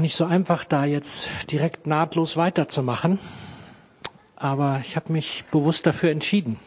[0.00, 3.18] Gar nicht so einfach, da jetzt direkt nahtlos weiterzumachen.
[4.34, 6.58] Aber ich habe mich bewusst dafür entschieden.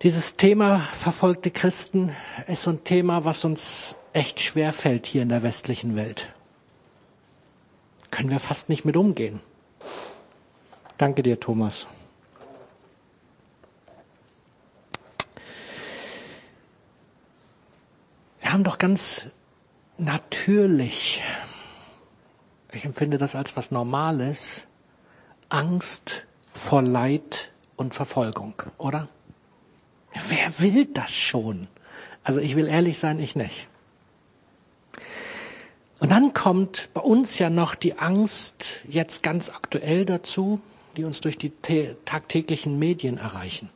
[0.00, 2.16] Dieses Thema verfolgte Christen
[2.46, 6.32] ist ein Thema, was uns echt schwer fällt hier in der westlichen Welt.
[8.10, 9.40] Können wir fast nicht mit umgehen.
[10.96, 11.86] Danke dir, Thomas.
[18.40, 19.26] Wir haben doch ganz
[19.98, 21.22] natürlich,
[22.72, 24.64] ich empfinde das als was Normales,
[25.48, 29.08] Angst vor Leid und Verfolgung, oder?
[30.28, 31.68] Wer will das schon?
[32.24, 33.68] Also ich will ehrlich sein, ich nicht.
[35.98, 40.60] Und dann kommt bei uns ja noch die Angst jetzt ganz aktuell dazu,
[40.96, 41.52] die uns durch die
[42.04, 43.70] tagtäglichen Medien erreichen.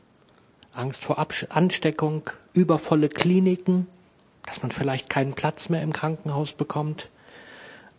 [0.73, 3.87] Angst vor Ansteckung, übervolle Kliniken,
[4.51, 7.09] dass man vielleicht keinen Platz mehr im Krankenhaus bekommt,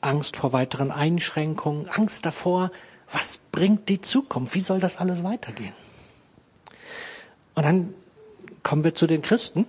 [0.02, 2.72] Angst vor weiteren Einschränkungen, Angst davor,
[3.10, 5.72] was bringt die Zukunft, wie soll das alles weitergehen?
[7.56, 7.94] Und dann
[8.64, 9.66] kommen wir zu den Christen.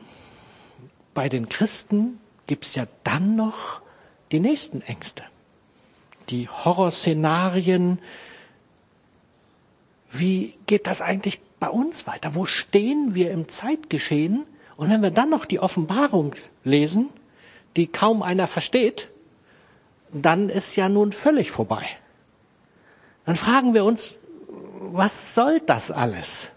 [1.14, 3.80] Bei den Christen gibt's ja dann noch
[4.32, 5.22] die nächsten Ängste,
[6.30, 8.00] die Horrorszenarien.
[10.10, 12.34] Wie geht das eigentlich bei uns weiter?
[12.34, 14.46] Wo stehen wir im Zeitgeschehen?
[14.76, 17.10] Und wenn wir dann noch die Offenbarung lesen,
[17.76, 19.08] die kaum einer versteht,
[20.12, 21.86] dann ist ja nun völlig vorbei.
[23.24, 24.16] Dann fragen wir uns,
[24.80, 26.50] was soll das alles?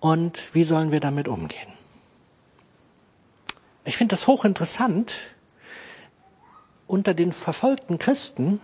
[0.00, 1.72] Und wie sollen wir damit umgehen?
[3.84, 5.14] Ich finde das hochinteressant.
[6.86, 8.60] Unter den verfolgten Christen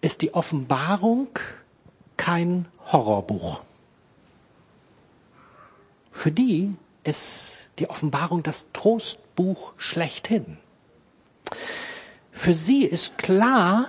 [0.00, 1.28] ist die Offenbarung
[2.16, 3.60] kein Horrorbuch.
[6.10, 10.58] Für die ist die Offenbarung das Trostbuch schlechthin.
[12.30, 13.86] Für sie ist klar,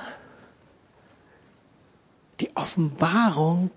[2.40, 3.72] die Offenbarung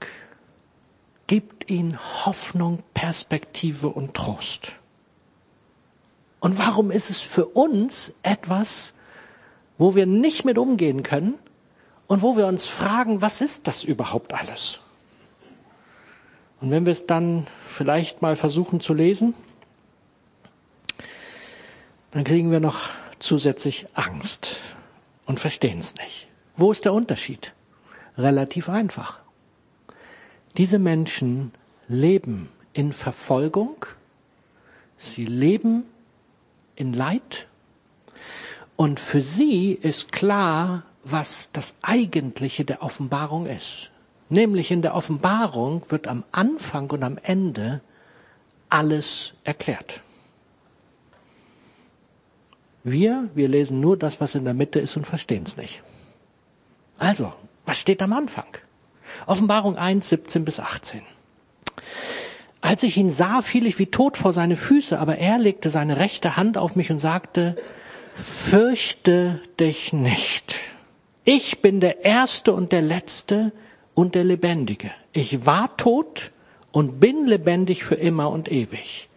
[1.26, 4.72] gibt ihnen Hoffnung, Perspektive und Trost.
[6.40, 8.94] Und warum ist es für uns etwas,
[9.78, 11.38] wo wir nicht mit umgehen können
[12.06, 14.80] und wo wir uns fragen, was ist das überhaupt alles?
[16.60, 19.34] Und wenn wir es dann vielleicht mal versuchen zu lesen,
[22.12, 24.60] dann kriegen wir noch zusätzlich Angst
[25.26, 26.28] und verstehen es nicht.
[26.54, 27.54] Wo ist der Unterschied?
[28.16, 29.18] Relativ einfach.
[30.58, 31.52] Diese Menschen
[31.88, 33.86] leben in Verfolgung,
[34.98, 35.84] sie leben
[36.76, 37.46] in Leid
[38.76, 43.90] und für sie ist klar, was das Eigentliche der Offenbarung ist.
[44.28, 47.80] Nämlich in der Offenbarung wird am Anfang und am Ende
[48.68, 50.02] alles erklärt.
[52.84, 55.82] Wir, wir lesen nur das, was in der Mitte ist und verstehen es nicht.
[56.98, 57.32] Also,
[57.64, 58.46] was steht am Anfang?
[59.26, 61.02] Offenbarung 1, 17 bis 18.
[62.60, 65.98] Als ich ihn sah, fiel ich wie tot vor seine Füße, aber er legte seine
[65.98, 67.56] rechte Hand auf mich und sagte,
[68.14, 70.56] fürchte dich nicht.
[71.24, 73.52] Ich bin der Erste und der Letzte
[73.94, 74.90] und der Lebendige.
[75.12, 76.30] Ich war tot
[76.72, 79.08] und bin lebendig für immer und ewig.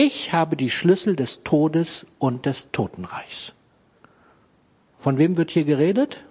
[0.00, 3.54] Ich habe die Schlüssel des Todes und des Totenreichs.
[4.96, 6.22] Von wem wird hier geredet?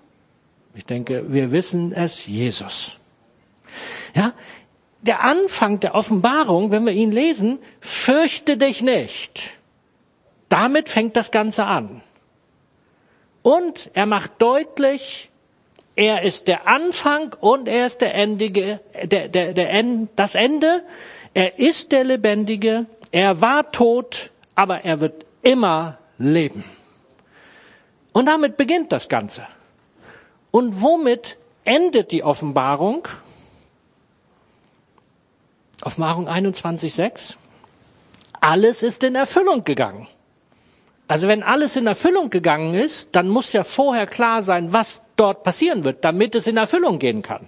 [0.73, 3.01] Ich denke, wir wissen es, Jesus.
[4.15, 4.31] Ja,
[5.01, 9.43] der Anfang der Offenbarung, wenn wir ihn lesen, fürchte dich nicht.
[10.47, 12.01] Damit fängt das Ganze an.
[13.41, 15.29] Und er macht deutlich,
[15.97, 20.85] er ist der Anfang und er ist der Endige, der, der, der End, das Ende.
[21.33, 22.85] Er ist der Lebendige.
[23.11, 26.63] Er war tot, aber er wird immer leben.
[28.13, 29.45] Und damit beginnt das Ganze.
[30.51, 33.07] Und womit endet die Offenbarung?
[35.83, 37.35] Offenbarung 21.6.
[38.41, 40.07] Alles ist in Erfüllung gegangen.
[41.07, 45.43] Also wenn alles in Erfüllung gegangen ist, dann muss ja vorher klar sein, was dort
[45.43, 47.47] passieren wird, damit es in Erfüllung gehen kann.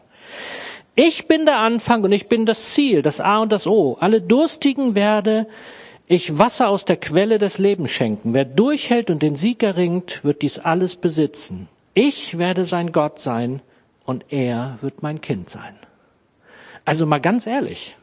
[1.01, 3.96] Ich bin der Anfang und ich bin das Ziel, das A und das O.
[4.01, 5.48] Alle Durstigen werde
[6.07, 8.34] ich Wasser aus der Quelle des Lebens schenken.
[8.34, 11.69] Wer durchhält und den Sieg erringt, wird dies alles besitzen.
[11.94, 13.62] Ich werde sein Gott sein
[14.06, 15.74] und er wird mein Kind sein.
[16.84, 17.96] Also mal ganz ehrlich,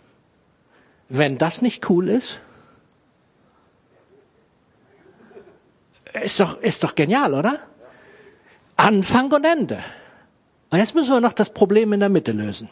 [1.11, 2.41] wenn das nicht cool ist,
[6.25, 7.59] ist doch, ist doch genial, oder?
[8.77, 9.85] Anfang und Ende.
[10.71, 12.71] Und jetzt müssen wir noch das Problem in der Mitte lösen.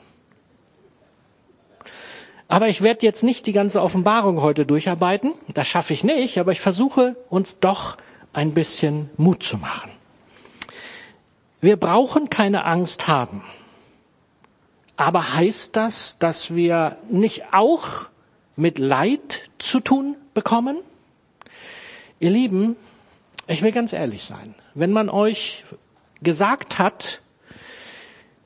[2.55, 5.33] Aber ich werde jetzt nicht die ganze Offenbarung heute durcharbeiten.
[5.53, 7.97] Das schaffe ich nicht, aber ich versuche uns doch
[8.33, 9.91] ein bisschen Mut zu machen.
[11.61, 13.43] Wir brauchen keine Angst haben.
[14.97, 17.89] Aber heißt das, dass wir nicht auch
[18.55, 20.79] mit Leid zu tun bekommen?
[22.21, 22.77] Ihr Lieben,
[23.49, 24.55] ich will ganz ehrlich sein.
[24.75, 25.65] Wenn man euch
[26.23, 27.21] gesagt hat,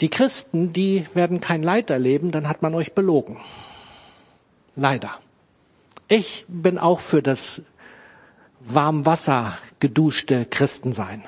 [0.00, 3.36] die Christen, die werden kein Leid erleben, dann hat man euch belogen.
[4.78, 5.10] Leider.
[6.06, 7.62] Ich bin auch für das
[8.60, 11.24] Warmwasser geduschte Christensein.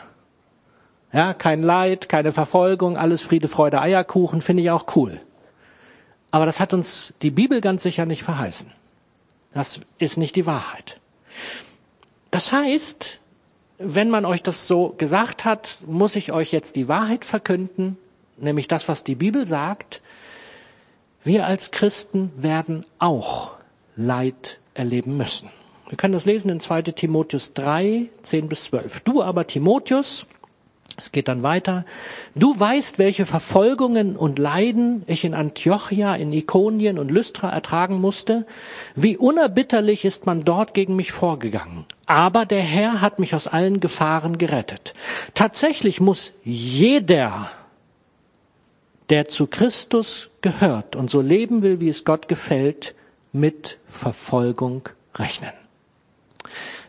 [1.12, 5.20] Ja, kein Leid, keine Verfolgung, alles Friede, Freude, Eierkuchen, finde ich auch cool.
[6.31, 8.70] Aber das hat uns die Bibel ganz sicher nicht verheißen.
[9.52, 11.00] Das ist nicht die Wahrheit.
[12.31, 13.19] Das heißt,
[13.79, 17.99] wenn man euch das so gesagt hat, muss ich euch jetzt die Wahrheit verkünden,
[18.37, 20.02] nämlich das, was die Bibel sagt.
[21.22, 23.52] Wir als Christen werden auch
[23.94, 25.50] Leid erleben müssen.
[25.88, 29.00] Wir können das lesen in 2 Timotheus 3, 10 bis 12.
[29.00, 30.26] Du aber, Timotheus,
[30.96, 31.84] es geht dann weiter.
[32.34, 38.46] Du weißt, welche Verfolgungen und Leiden ich in Antiochia, in Ikonien und Lystra ertragen musste.
[38.94, 41.87] Wie unerbitterlich ist man dort gegen mich vorgegangen.
[42.06, 44.94] Aber der Herr hat mich aus allen Gefahren gerettet.
[45.34, 47.50] Tatsächlich muss jeder,
[49.11, 52.95] der zu Christus gehört und so leben will, wie es Gott gefällt,
[53.33, 55.53] mit Verfolgung rechnen.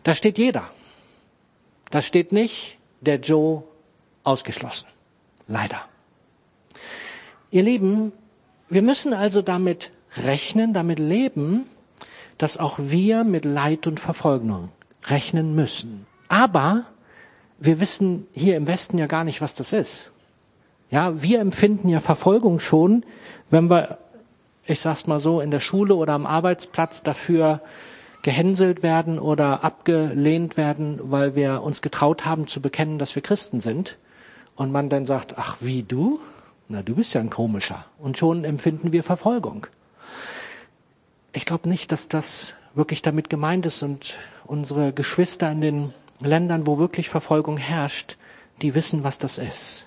[0.04, 0.70] Da steht jeder.
[1.90, 3.64] Da steht nicht der Joe
[4.24, 4.86] ausgeschlossen.
[5.46, 5.88] Leider.
[7.50, 8.12] Ihr Lieben,
[8.68, 11.66] wir müssen also damit rechnen, damit leben,
[12.38, 14.70] dass auch wir mit Leid und Verfolgung
[15.04, 16.06] rechnen müssen.
[16.28, 16.86] Aber
[17.58, 20.11] wir wissen hier im Westen ja gar nicht, was das ist.
[20.92, 23.06] Ja, wir empfinden ja Verfolgung schon,
[23.48, 23.96] wenn wir,
[24.66, 27.62] ich sag's mal so, in der Schule oder am Arbeitsplatz dafür
[28.20, 33.60] gehänselt werden oder abgelehnt werden, weil wir uns getraut haben zu bekennen, dass wir Christen
[33.60, 33.96] sind
[34.54, 36.20] und man dann sagt, ach wie du?
[36.68, 37.86] Na, du bist ja ein komischer.
[37.98, 39.66] Und schon empfinden wir Verfolgung.
[41.32, 46.66] Ich glaube nicht, dass das wirklich damit gemeint ist und unsere Geschwister in den Ländern,
[46.66, 48.18] wo wirklich Verfolgung herrscht,
[48.60, 49.86] die wissen, was das ist.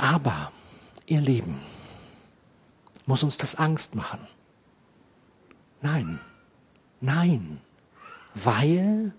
[0.00, 0.50] Aber,
[1.04, 1.60] ihr Lieben,
[3.04, 4.26] muss uns das Angst machen?
[5.82, 6.18] Nein,
[7.02, 7.60] nein,
[8.32, 9.12] weil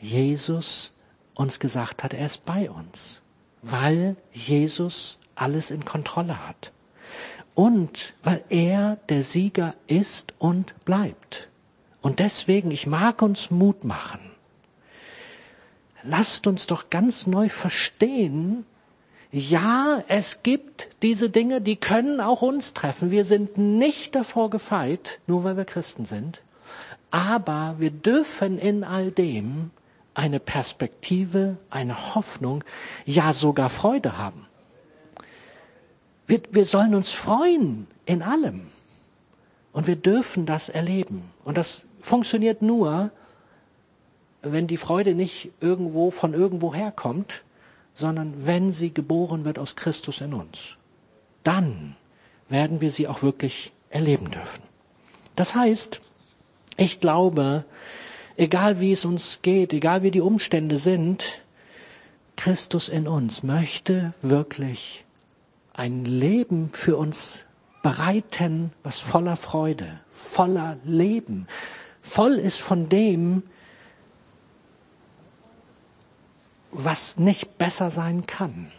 [0.00, 0.94] Jesus
[1.34, 3.20] uns gesagt hat, er ist bei uns,
[3.60, 6.72] weil Jesus alles in Kontrolle hat
[7.54, 11.50] und weil er der Sieger ist und bleibt.
[12.00, 14.20] Und deswegen, ich mag uns Mut machen.
[16.02, 18.64] Lasst uns doch ganz neu verstehen,
[19.32, 23.10] ja, es gibt diese Dinge, die können auch uns treffen.
[23.10, 26.42] Wir sind nicht davor gefeit, nur weil wir Christen sind.
[27.10, 29.70] Aber wir dürfen in all dem
[30.14, 32.62] eine Perspektive, eine Hoffnung,
[33.06, 34.46] ja sogar Freude haben.
[36.26, 38.66] Wir, wir sollen uns freuen in allem.
[39.72, 41.30] Und wir dürfen das erleben.
[41.44, 43.10] Und das funktioniert nur,
[44.42, 47.42] wenn die Freude nicht irgendwo von irgendwo herkommt,
[47.94, 50.76] sondern wenn sie geboren wird aus Christus in uns.
[51.42, 51.96] Dann
[52.48, 54.62] werden wir sie auch wirklich erleben dürfen.
[55.36, 56.00] Das heißt,
[56.76, 57.64] ich glaube,
[58.36, 61.42] egal wie es uns geht, egal wie die Umstände sind,
[62.36, 65.04] Christus in uns möchte wirklich
[65.74, 67.44] ein Leben für uns
[67.82, 71.46] bereiten, was voller Freude, voller Leben,
[72.00, 73.42] voll ist von dem,
[76.72, 78.72] was nicht besser sein kann.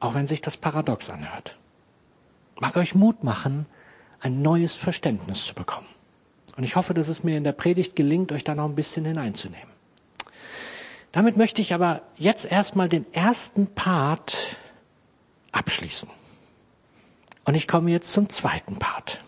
[0.00, 1.56] Auch wenn sich das paradox anhört.
[2.58, 3.66] Mag euch Mut machen,
[4.20, 5.86] ein neues Verständnis zu bekommen.
[6.56, 9.04] Und ich hoffe, dass es mir in der Predigt gelingt, euch da noch ein bisschen
[9.04, 9.68] hineinzunehmen.
[11.12, 14.56] Damit möchte ich aber jetzt erstmal den ersten Part
[15.52, 16.08] abschließen.
[17.44, 19.20] Und ich komme jetzt zum zweiten Part.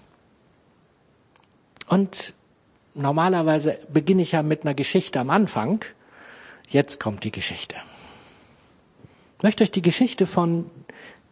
[1.86, 2.34] Und
[2.98, 5.84] normalerweise beginne ich ja mit einer Geschichte am Anfang.
[6.68, 7.76] Jetzt kommt die Geschichte.
[9.38, 10.66] Ich möchte euch die Geschichte von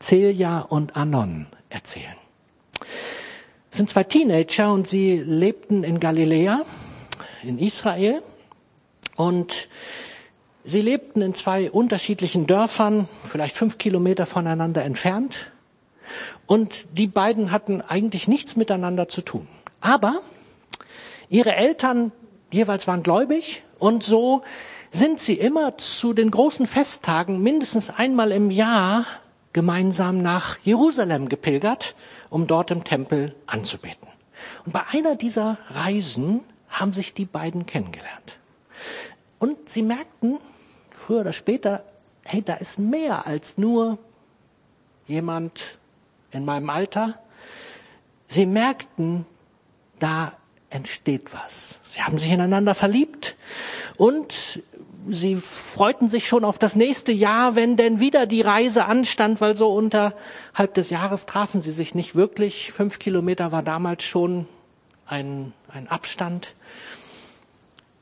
[0.01, 2.15] Celia und Anon erzählen.
[3.71, 6.65] Es sind zwei Teenager und sie lebten in Galiläa,
[7.43, 8.23] in Israel.
[9.17, 9.69] Und
[10.65, 15.53] sie lebten in zwei unterschiedlichen Dörfern, vielleicht fünf Kilometer voneinander entfernt.
[16.47, 19.49] Und die beiden hatten eigentlich nichts miteinander zu tun.
[19.81, 20.21] Aber
[21.29, 22.13] ihre Eltern
[22.51, 24.43] jeweils waren gläubig und so
[24.91, 29.05] sind sie immer zu den großen Festtagen mindestens einmal im Jahr
[29.53, 31.95] gemeinsam nach Jerusalem gepilgert
[32.31, 34.09] um dort im Tempel anzubeten.
[34.65, 38.39] Und bei einer dieser Reisen haben sich die beiden kennengelernt.
[39.39, 40.39] Und sie merkten,
[40.91, 41.85] früher oder später,
[42.25, 43.99] hey, da ist mehr als nur
[45.07, 45.79] jemand
[46.31, 47.19] in meinem Alter.
[48.29, 49.25] Sie merkten,
[49.99, 50.33] da
[50.71, 51.81] entsteht was.
[51.85, 53.37] Sie haben sich ineinander verliebt
[53.97, 54.63] und
[55.09, 59.55] sie freuten sich schon auf das nächste Jahr, wenn denn wieder die Reise anstand, weil
[59.55, 62.73] so unterhalb des Jahres trafen sie sich nicht wirklich.
[62.73, 64.47] Fünf Kilometer war damals schon
[65.07, 66.55] ein, ein Abstand.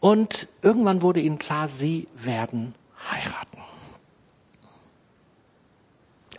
[0.00, 2.75] Und irgendwann wurde ihnen klar, sie werden
[3.11, 3.59] heiraten.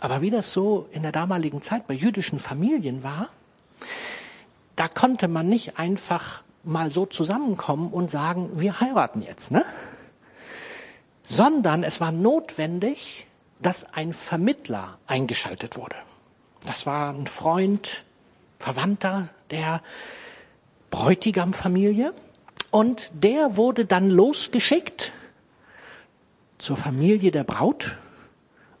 [0.00, 3.28] Aber wie das so in der damaligen Zeit bei jüdischen Familien war,
[4.76, 9.64] da konnte man nicht einfach mal so zusammenkommen und sagen, wir heiraten jetzt, ne?
[11.26, 13.26] Sondern es war notwendig,
[13.60, 15.96] dass ein Vermittler eingeschaltet wurde.
[16.66, 18.04] Das war ein Freund,
[18.58, 19.82] Verwandter der
[20.90, 22.12] Bräutigamfamilie
[22.70, 25.12] und der wurde dann losgeschickt
[26.58, 27.96] zur Familie der Braut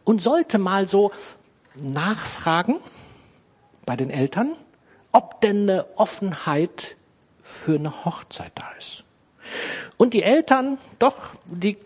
[0.04, 1.12] und sollte mal so
[1.80, 2.76] nachfragen
[3.84, 4.52] bei den Eltern,
[5.16, 6.94] ob denn eine Offenheit
[7.40, 9.02] für eine Hochzeit da ist.
[9.96, 11.78] Und die Eltern, doch, die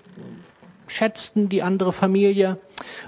[0.89, 2.59] schätzten die andere Familie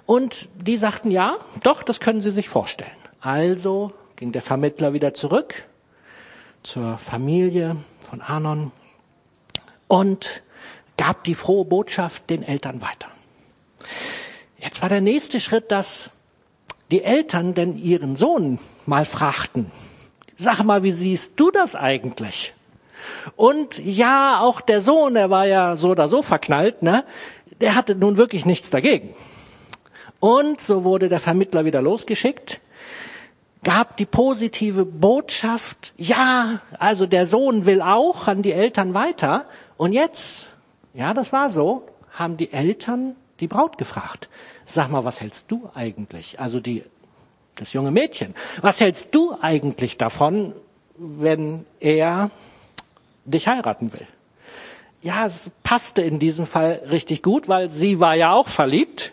[0.07, 2.93] und die sagten, ja, doch, das können sie sich vorstellen.
[3.21, 5.65] Also ging der Vermittler wieder zurück
[6.63, 8.71] zur Familie von Anon
[9.89, 10.43] und
[10.97, 13.09] gab die frohe Botschaft den Eltern weiter.
[14.59, 16.11] Jetzt war der nächste Schritt, dass
[16.93, 19.73] die Eltern denn ihren Sohn mal fragten,
[20.43, 22.53] Sag mal, wie siehst du das eigentlich?
[23.37, 27.05] Und ja, auch der Sohn, der war ja so oder so verknallt, ne?
[27.61, 29.15] Der hatte nun wirklich nichts dagegen.
[30.19, 32.61] Und so wurde der Vermittler wieder losgeschickt,
[33.63, 39.47] gab die positive Botschaft, ja, also der Sohn will auch an die Eltern weiter.
[39.77, 40.49] Und jetzt,
[40.93, 44.29] ja, das war so, haben die Eltern die Braut gefragt.
[44.65, 46.41] Sag mal, was hältst du eigentlich?
[46.41, 46.83] Also die
[47.57, 48.35] das junge Mädchen.
[48.61, 50.55] Was hältst du eigentlich davon,
[50.97, 52.31] wenn er
[53.25, 54.07] dich heiraten will?
[55.03, 59.13] Ja, es passte in diesem Fall richtig gut, weil sie war ja auch verliebt.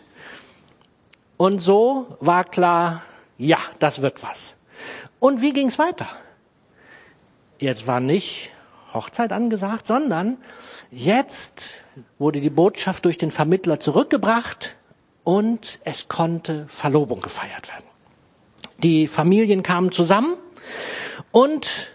[1.36, 3.02] Und so war klar,
[3.38, 4.54] ja, das wird was.
[5.18, 6.08] Und wie ging's weiter?
[7.58, 8.52] Jetzt war nicht
[8.94, 10.38] Hochzeit angesagt, sondern
[10.90, 11.74] jetzt
[12.18, 14.76] wurde die Botschaft durch den Vermittler zurückgebracht
[15.24, 17.89] und es konnte Verlobung gefeiert werden.
[18.82, 20.36] Die Familien kamen zusammen
[21.32, 21.88] und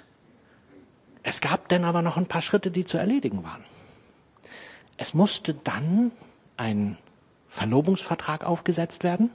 [1.24, 3.64] es gab dann aber noch ein paar Schritte, die zu erledigen waren.
[4.98, 6.12] Es musste dann
[6.58, 6.98] ein
[7.48, 9.32] Verlobungsvertrag aufgesetzt werden.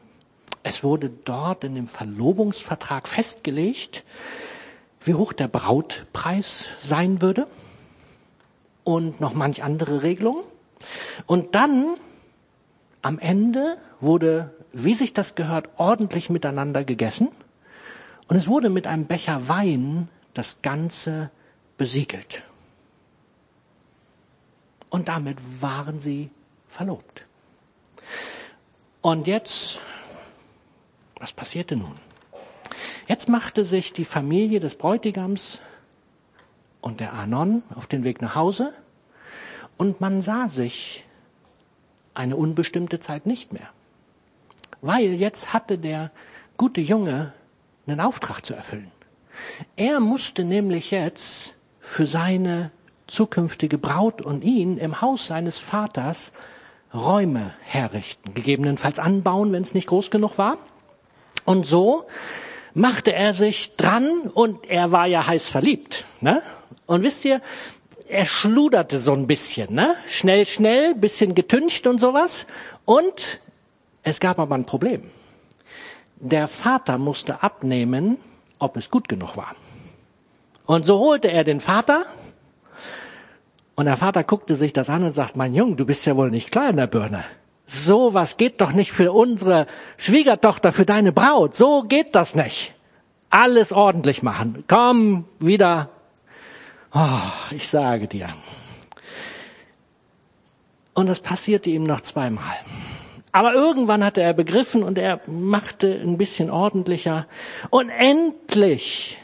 [0.63, 4.05] Es wurde dort in dem Verlobungsvertrag festgelegt,
[5.01, 7.49] wie hoch der Brautpreis sein würde
[8.85, 10.45] und noch manch andere Regelungen.
[11.27, 11.97] Und dann
[13.03, 17.29] am Ende wurde wie sich das gehört, ordentlich miteinander gegessen.
[18.29, 21.31] Und es wurde mit einem Becher Wein das Ganze
[21.77, 22.45] besiegelt.
[24.89, 26.31] Und damit waren sie
[26.69, 27.27] verlobt.
[29.03, 29.81] Und jetzt,
[31.19, 31.97] was passierte nun?
[33.09, 35.61] Jetzt machte sich die Familie des Bräutigams
[36.81, 38.75] und der Anon auf den Weg nach Hause
[39.79, 41.05] und man sah sich
[42.15, 43.69] eine unbestimmte Zeit nicht mehr
[44.83, 46.11] weil jetzt hatte der
[46.57, 47.33] gute Junge
[47.87, 48.91] einen Auftrag zu erfüllen.
[49.77, 52.71] Er musste nämlich jetzt für seine
[53.07, 56.33] zukünftige Braut und ihn im Haus seines Vaters
[56.93, 60.59] Räume herrichten, gegebenenfalls anbauen, wenn es nicht groß genug war.
[61.45, 62.05] Und so
[62.75, 66.05] machte er sich dran und er war ja heiß verliebt.
[66.21, 66.43] Ne?
[66.87, 67.41] Und wisst ihr,
[68.11, 69.95] er schluderte so ein bisschen, ne?
[70.09, 72.47] Schnell, schnell, bisschen getüncht und sowas.
[72.85, 73.41] Und
[74.03, 75.11] es gab aber ein Problem.
[76.17, 78.19] Der Vater musste abnehmen,
[78.59, 79.55] ob es gut genug war.
[80.67, 82.05] Und so holte er den Vater
[83.77, 86.31] und der Vater guckte sich das an und sagt, mein Junge, du bist ja wohl
[86.31, 87.25] nicht klar in der Birne.
[87.65, 91.55] So was geht doch nicht für unsere Schwiegertochter, für deine Braut.
[91.55, 92.75] So geht das nicht.
[93.31, 94.65] Alles ordentlich machen.
[94.67, 95.89] Komm wieder.
[96.93, 98.35] Oh, ich sage dir.
[100.95, 102.57] Und das passierte ihm noch zweimal.
[103.33, 107.27] Aber irgendwann hatte er begriffen und er machte ein bisschen ordentlicher.
[107.71, 109.19] Und endlich,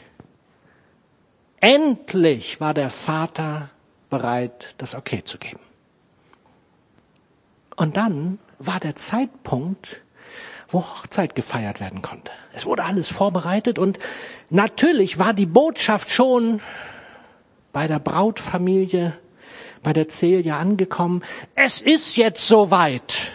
[1.59, 3.69] endlich war der Vater
[4.09, 5.59] bereit, das Okay zu geben.
[7.75, 10.01] Und dann war der Zeitpunkt,
[10.69, 12.31] wo Hochzeit gefeiert werden konnte.
[12.53, 13.99] Es wurde alles vorbereitet und
[14.49, 16.61] natürlich war die Botschaft schon
[17.71, 19.13] bei der Brautfamilie
[19.83, 21.23] bei der Celia angekommen.
[21.55, 23.31] Es ist jetzt soweit.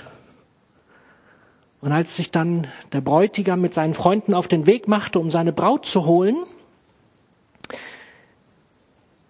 [1.81, 5.53] Und als sich dann der Bräutigam mit seinen Freunden auf den Weg machte, um seine
[5.53, 6.37] Braut zu holen,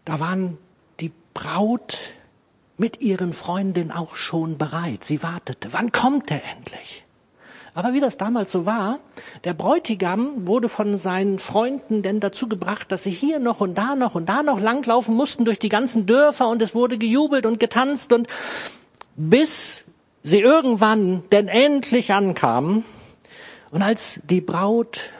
[0.04, 0.58] da waren
[1.00, 1.96] die Braut
[2.76, 5.04] mit ihren Freundinnen auch schon bereit.
[5.04, 5.72] Sie wartete.
[5.72, 7.04] Wann kommt er endlich?
[7.74, 8.98] Aber wie das damals so war,
[9.44, 13.94] der Bräutigam wurde von seinen Freunden denn dazu gebracht, dass sie hier noch und da
[13.94, 17.58] noch und da noch langlaufen mussten durch die ganzen Dörfer und es wurde gejubelt und
[17.60, 18.28] getanzt und
[19.16, 19.84] bis
[20.22, 22.84] sie irgendwann denn endlich ankamen
[23.70, 25.10] und als die Braut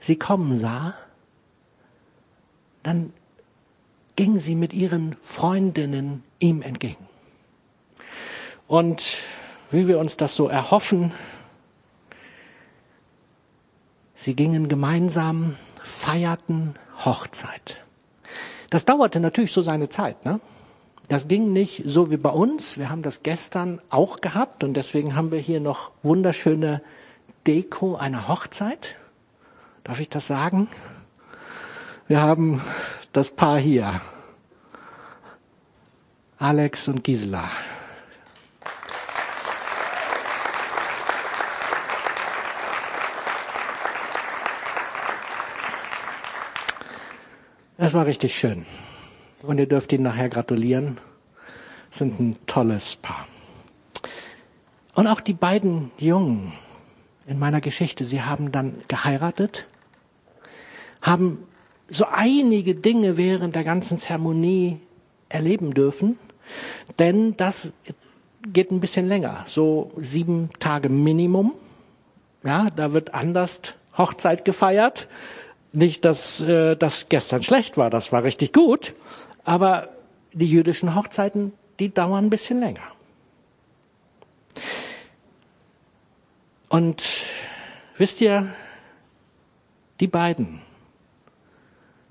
[0.00, 0.94] sie kommen sah,
[2.82, 3.12] dann
[4.16, 7.06] ging sie mit ihren Freundinnen ihm entgegen.
[8.66, 9.16] Und
[9.70, 11.12] wie wir uns das so erhoffen,
[14.22, 16.74] Sie gingen gemeinsam, feierten
[17.06, 17.80] Hochzeit.
[18.68, 20.26] Das dauerte natürlich so seine Zeit.
[20.26, 20.40] Ne?
[21.08, 22.76] Das ging nicht so wie bei uns.
[22.76, 26.82] Wir haben das gestern auch gehabt und deswegen haben wir hier noch wunderschöne
[27.46, 28.96] Deko einer Hochzeit.
[29.84, 30.68] Darf ich das sagen?
[32.06, 32.60] Wir haben
[33.12, 34.02] das Paar hier.
[36.36, 37.48] Alex und Gisela.
[47.82, 48.66] Es war richtig schön.
[49.40, 50.98] Und ihr dürft ihnen nachher gratulieren.
[51.88, 53.26] Sind ein tolles Paar.
[54.94, 56.52] Und auch die beiden Jungen
[57.26, 59.66] in meiner Geschichte, sie haben dann geheiratet,
[61.00, 61.38] haben
[61.88, 64.78] so einige Dinge während der ganzen Zeremonie
[65.30, 66.18] erleben dürfen,
[66.98, 67.72] denn das
[68.52, 71.54] geht ein bisschen länger, so sieben Tage Minimum.
[72.42, 75.08] Ja, da wird anders Hochzeit gefeiert
[75.72, 78.94] nicht, dass äh, das gestern schlecht war, das war richtig gut,
[79.44, 79.88] aber
[80.32, 82.82] die jüdischen Hochzeiten, die dauern ein bisschen länger.
[86.68, 87.04] Und
[87.96, 88.52] wisst ihr,
[89.98, 90.62] die beiden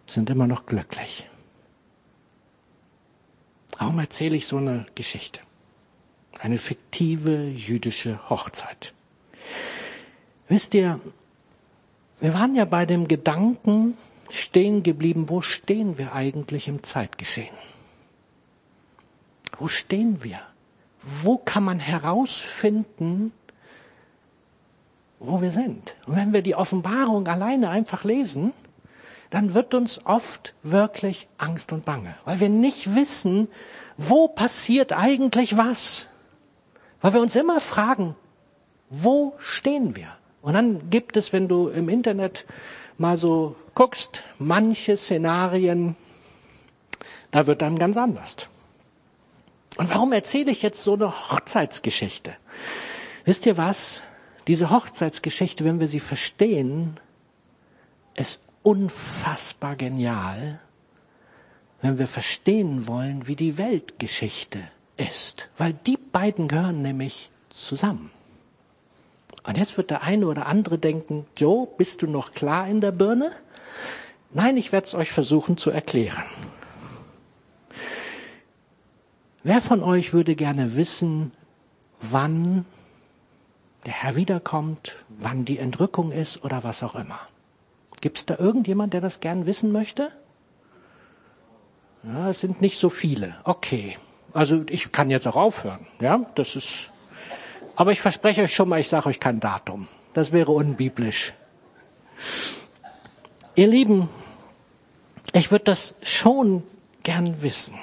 [0.06, 1.28] sind immer noch glücklich.
[3.78, 5.40] Warum erzähle ich so eine Geschichte?
[6.40, 8.94] Eine fiktive jüdische Hochzeit.
[10.50, 11.00] Wisst ihr,
[12.20, 13.98] wir waren ja bei dem Gedanken
[14.30, 17.56] stehen geblieben, wo stehen wir eigentlich im Zeitgeschehen?
[19.58, 20.40] Wo stehen wir?
[21.02, 23.32] Wo kann man herausfinden,
[25.20, 25.96] wo wir sind?
[26.08, 28.54] Und wenn wir die Offenbarung alleine einfach lesen,
[29.30, 33.48] dann wird uns oft wirklich Angst und Bange, weil wir nicht wissen,
[33.96, 36.08] wo passiert eigentlich was.
[37.02, 38.16] Weil wir uns immer fragen,
[38.90, 40.19] wo stehen wir?
[40.42, 42.46] Und dann gibt es, wenn du im Internet
[42.98, 45.96] mal so guckst, manche Szenarien,
[47.32, 48.48] da wird dann ganz anders.
[49.78, 52.36] Und warum erzähle ich jetzt so eine Hochzeitsgeschichte?
[53.26, 54.02] Wisst ihr was?
[54.48, 57.00] Diese Hochzeitsgeschichte, wenn wir sie verstehen,
[58.16, 60.60] ist unfassbar genial,
[61.82, 64.60] wenn wir verstehen wollen, wie die Weltgeschichte
[64.98, 65.48] ist.
[65.58, 68.12] Weil die beiden gehören nämlich zusammen.
[69.50, 72.92] Und jetzt wird der eine oder andere denken, Joe, bist du noch klar in der
[72.92, 73.32] Birne?
[74.32, 76.24] Nein, ich werde es euch versuchen zu erklären.
[79.42, 81.32] Wer von euch würde gerne wissen,
[82.00, 82.64] wann
[83.88, 87.20] der Herr wiederkommt, wann die Entrückung ist oder was auch immer?
[88.02, 90.12] Gibt es da irgendjemand, der das gern wissen möchte?
[92.04, 93.36] Ja, es sind nicht so viele.
[93.46, 93.98] Okay.
[94.32, 95.88] Also ich kann jetzt auch aufhören.
[96.00, 96.92] Ja, das ist
[97.80, 99.88] aber ich verspreche euch schon mal, ich sage euch kein Datum.
[100.14, 101.32] Das wäre unbiblisch.
[103.56, 104.10] Ihr Lieben,
[105.32, 106.62] ich würde das schon
[107.04, 107.80] gern wissen.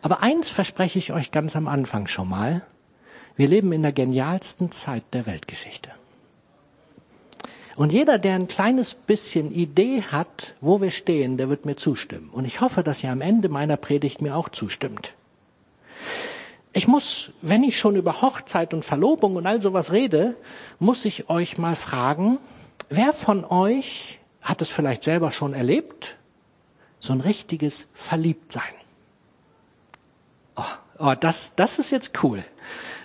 [0.00, 2.62] Aber eins verspreche ich euch ganz am Anfang schon mal.
[3.36, 5.90] Wir leben in der genialsten Zeit der Weltgeschichte.
[7.76, 12.30] Und jeder, der ein kleines bisschen Idee hat, wo wir stehen, der wird mir zustimmen.
[12.30, 15.12] Und ich hoffe, dass ihr am Ende meiner Predigt mir auch zustimmt.
[16.76, 20.36] Ich muss, wenn ich schon über Hochzeit und Verlobung und all sowas rede,
[20.80, 22.38] muss ich euch mal fragen,
[22.88, 26.16] wer von euch hat es vielleicht selber schon erlebt?
[26.98, 28.74] So ein richtiges Verliebtsein.
[30.56, 30.62] Oh,
[30.98, 32.44] oh, das, das ist jetzt cool.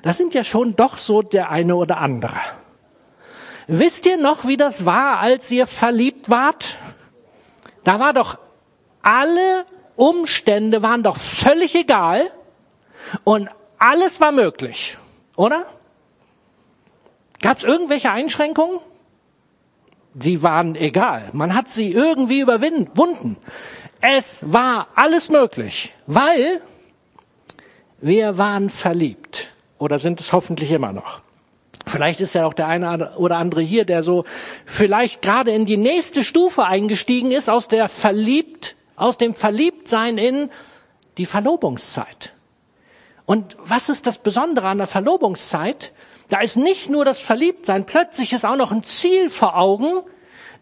[0.02, 2.40] Das sind ja schon doch so der eine oder andere.
[3.68, 6.78] Wisst ihr noch, wie das war, als ihr verliebt wart?
[7.84, 8.40] Da war doch
[9.04, 12.26] alle Umstände waren doch völlig egal
[13.24, 14.98] und alles war möglich,
[15.36, 15.66] oder?
[17.42, 18.80] Gab es irgendwelche Einschränkungen?
[20.20, 21.30] Sie waren egal.
[21.34, 23.38] Man hat sie irgendwie überwunden.
[24.02, 26.62] Es war alles möglich, weil
[28.02, 31.20] Wir waren verliebt oder sind es hoffentlich immer noch.
[31.86, 34.24] Vielleicht ist ja auch der eine oder andere hier, der so
[34.66, 40.50] vielleicht gerade in die nächste Stufe eingestiegen ist aus der verliebt, aus dem Verliebtsein in
[41.18, 42.32] die Verlobungszeit.
[43.30, 45.94] Und was ist das Besondere an der Verlobungszeit?
[46.30, 50.02] Da ist nicht nur das Verliebtsein, plötzlich ist auch noch ein Ziel vor Augen,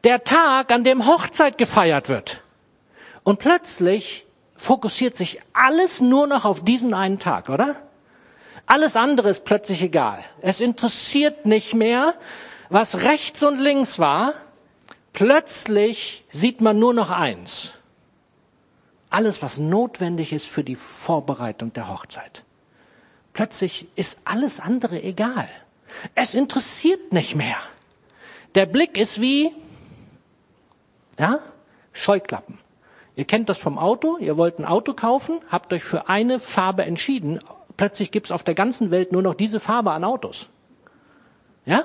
[0.03, 2.43] der Tag, an dem Hochzeit gefeiert wird.
[3.23, 4.25] Und plötzlich
[4.57, 7.77] fokussiert sich alles nur noch auf diesen einen Tag, oder?
[8.65, 10.21] Alles andere ist plötzlich egal.
[10.41, 12.15] Es interessiert nicht mehr,
[12.67, 14.33] was rechts und links war.
[15.13, 17.71] Plötzlich sieht man nur noch eins.
[19.09, 22.43] Alles, was notwendig ist für die Vorbereitung der Hochzeit.
[23.37, 25.47] Plötzlich ist alles andere egal.
[26.15, 27.57] Es interessiert nicht mehr.
[28.55, 29.51] Der Blick ist wie,
[31.19, 31.37] ja,
[31.93, 32.57] Scheuklappen.
[33.15, 36.83] Ihr kennt das vom Auto, ihr wollt ein Auto kaufen, habt euch für eine Farbe
[36.85, 37.39] entschieden.
[37.77, 40.49] Plötzlich gibt's auf der ganzen Welt nur noch diese Farbe an Autos.
[41.65, 41.83] Ja?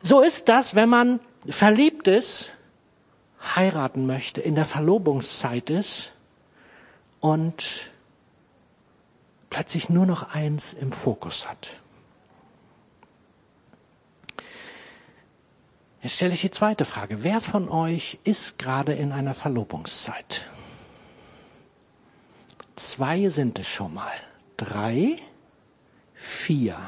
[0.00, 2.50] So ist das, wenn man verliebt ist,
[3.54, 6.10] heiraten möchte, in der Verlobungszeit ist
[7.20, 7.89] und
[9.50, 11.68] plötzlich nur noch eins im Fokus hat.
[16.02, 17.22] Jetzt stelle ich die zweite Frage.
[17.24, 20.46] Wer von euch ist gerade in einer Verlobungszeit?
[22.74, 24.12] Zwei sind es schon mal.
[24.56, 25.16] Drei,
[26.14, 26.78] vier,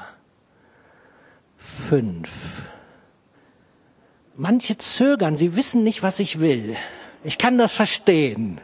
[1.58, 2.70] fünf.
[4.34, 6.76] Manche zögern, sie wissen nicht, was ich will.
[7.22, 8.62] Ich kann das verstehen.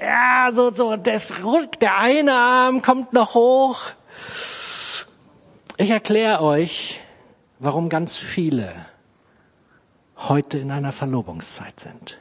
[0.00, 1.34] Ja, so, so, das,
[1.80, 3.80] der eine Arm kommt noch hoch.
[5.78, 7.00] Ich erkläre euch,
[7.58, 8.72] warum ganz viele
[10.16, 12.18] heute in einer Verlobungszeit sind.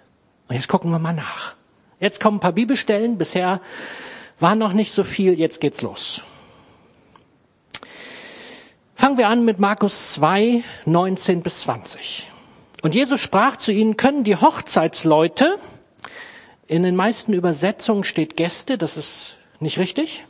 [0.48, 1.56] Und jetzt gucken wir mal nach.
[2.00, 3.18] Jetzt kommen ein paar Bibelstellen.
[3.18, 3.62] Bisher
[4.40, 5.38] war noch nicht so viel.
[5.40, 6.24] Jetzt geht's los.
[8.96, 12.32] Fangen wir an mit Markus 2, 19 bis 20.
[12.82, 15.58] Und Jesus sprach zu ihnen, können die Hochzeitsleute,
[16.68, 20.26] in den meisten Übersetzungen steht Gäste, das ist nicht richtig,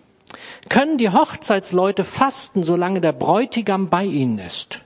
[0.70, 4.82] können die Hochzeitsleute fasten, solange der Bräutigam bei ihnen ist.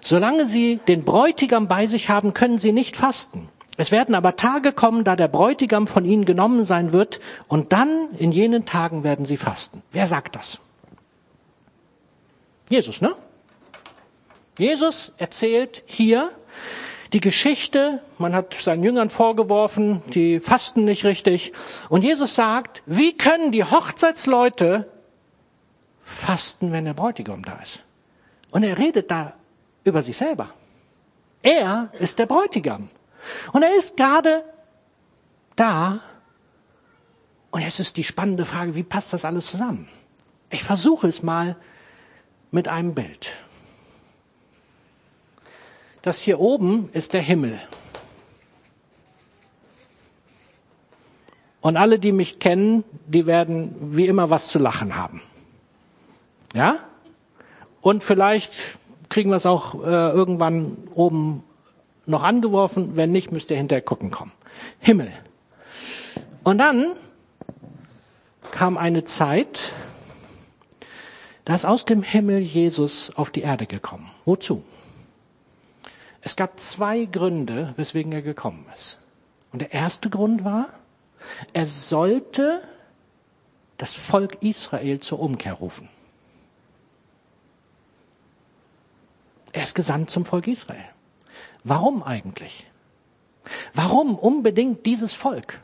[0.00, 3.48] Solange sie den Bräutigam bei sich haben, können sie nicht fasten.
[3.76, 8.08] Es werden aber Tage kommen, da der Bräutigam von ihnen genommen sein wird, und dann
[8.16, 9.82] in jenen Tagen werden sie fasten.
[9.92, 10.58] Wer sagt das?
[12.70, 13.14] Jesus, ne?
[14.58, 16.28] Jesus erzählt hier
[17.12, 21.52] die Geschichte, man hat seinen Jüngern vorgeworfen, die fasten nicht richtig,
[21.88, 24.90] und Jesus sagt, wie können die Hochzeitsleute
[26.00, 27.80] fasten, wenn der Bräutigam da ist?
[28.50, 29.34] Und er redet da
[29.84, 30.50] über sich selber.
[31.42, 32.90] Er ist der Bräutigam.
[33.52, 34.44] Und er ist gerade
[35.56, 36.00] da.
[37.50, 39.88] Und jetzt ist die spannende Frage, wie passt das alles zusammen?
[40.50, 41.56] Ich versuche es mal
[42.50, 43.30] mit einem Bild.
[46.02, 47.58] Das hier oben ist der Himmel.
[51.60, 55.22] Und alle, die mich kennen, die werden wie immer was zu lachen haben.
[56.54, 56.76] Ja?
[57.80, 58.52] Und vielleicht
[59.08, 61.42] kriegen wir es auch äh, irgendwann oben
[62.06, 62.96] noch angeworfen.
[62.96, 64.32] Wenn nicht, müsst ihr hinterher gucken kommen.
[64.78, 65.12] Himmel.
[66.44, 66.92] Und dann
[68.52, 69.72] kam eine Zeit,
[71.44, 74.10] da ist aus dem Himmel Jesus auf die Erde gekommen.
[74.24, 74.64] Wozu?
[76.20, 78.98] Es gab zwei Gründe, weswegen er gekommen ist.
[79.52, 80.66] Und der erste Grund war,
[81.52, 82.60] er sollte
[83.76, 85.88] das Volk Israel zur Umkehr rufen.
[89.52, 90.84] Er ist gesandt zum Volk Israel.
[91.64, 92.66] Warum eigentlich?
[93.72, 95.60] Warum unbedingt dieses Volk?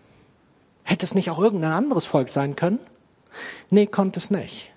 [0.85, 2.79] Hätte es nicht auch irgendein anderes Volk sein können?
[3.71, 4.71] Nee, konnte es nicht.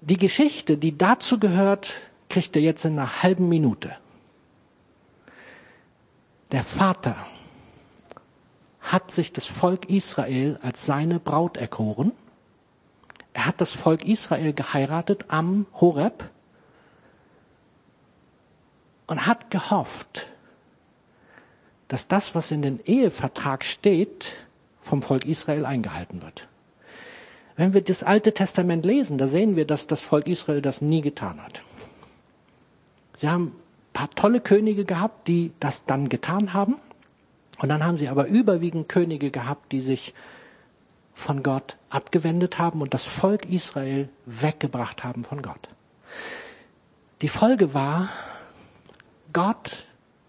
[0.00, 3.96] Die Geschichte, die dazu gehört, kriegt er jetzt in einer halben Minute.
[6.54, 7.16] Der Vater
[8.80, 12.12] hat sich das Volk Israel als seine Braut erkoren.
[13.32, 16.30] Er hat das Volk Israel geheiratet am Horeb
[19.08, 20.28] und hat gehofft,
[21.88, 24.34] dass das, was in den Ehevertrag steht,
[24.80, 26.46] vom Volk Israel eingehalten wird.
[27.56, 31.00] Wenn wir das Alte Testament lesen, da sehen wir, dass das Volk Israel das nie
[31.00, 31.62] getan hat.
[33.16, 33.56] Sie haben
[33.94, 36.76] paar tolle Könige gehabt, die das dann getan haben.
[37.58, 40.12] Und dann haben sie aber überwiegend Könige gehabt, die sich
[41.14, 45.68] von Gott abgewendet haben und das Volk Israel weggebracht haben von Gott.
[47.22, 48.08] Die Folge war,
[49.32, 49.86] Gott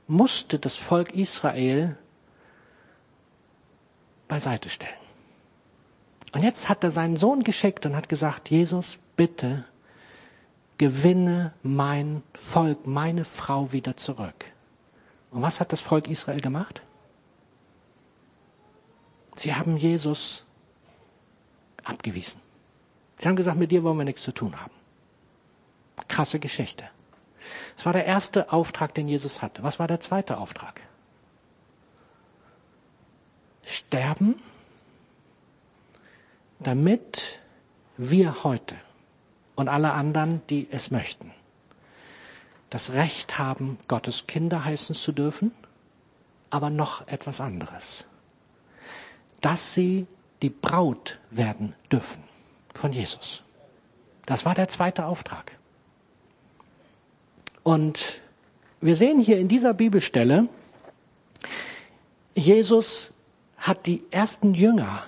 [0.08, 1.98] musste das Volk Israel
[4.28, 4.94] beiseite stellen.
[6.34, 9.66] Und jetzt hat er seinen Sohn geschickt und hat gesagt, Jesus, bitte
[10.78, 14.46] gewinne mein Volk, meine Frau wieder zurück.
[15.32, 16.82] Und was hat das Volk Israel gemacht?
[19.36, 20.46] Sie haben Jesus
[21.84, 22.42] abgewiesen.
[23.18, 24.74] Sie haben gesagt, mit dir wollen wir nichts zu tun haben.
[26.08, 26.86] Krasse Geschichte.
[27.76, 29.64] Das war der erste Auftrag, den Jesus hatte.
[29.64, 30.82] Was war der zweite Auftrag?
[33.66, 34.36] Sterben,
[36.60, 37.40] damit
[37.98, 38.76] wir heute
[39.56, 41.32] und alle anderen, die es möchten,
[42.70, 45.52] das Recht haben, Gottes Kinder heißen zu dürfen,
[46.50, 48.06] aber noch etwas anderes.
[49.42, 50.08] Dass sie
[50.42, 52.24] die Braut werden dürfen
[52.74, 53.44] von Jesus.
[54.26, 55.58] Das war der zweite Auftrag.
[57.64, 58.22] Und
[58.82, 60.48] wir sehen hier in dieser Bibelstelle,
[62.36, 63.14] Jesus
[63.58, 65.04] hat die ersten Jünger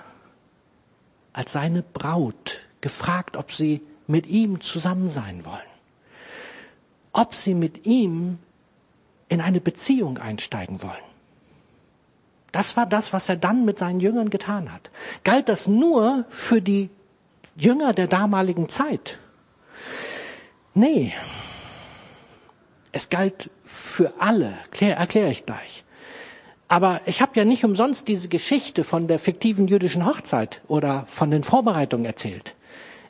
[1.32, 5.60] als seine Braut gefragt, ob sie mit ihm zusammen sein wollen.
[7.12, 8.38] Ob sie mit ihm
[9.28, 10.92] in eine Beziehung einsteigen wollen.
[12.50, 14.90] Das war das, was er dann mit seinen Jüngern getan hat.
[15.22, 16.88] Galt das nur für die
[17.56, 19.18] Jünger der damaligen Zeit?
[20.74, 21.12] Nee.
[22.92, 24.54] Es galt für alle.
[24.80, 25.84] Erkläre ich gleich.
[26.68, 31.30] Aber ich habe ja nicht umsonst diese Geschichte von der fiktiven jüdischen Hochzeit oder von
[31.30, 32.54] den Vorbereitungen erzählt.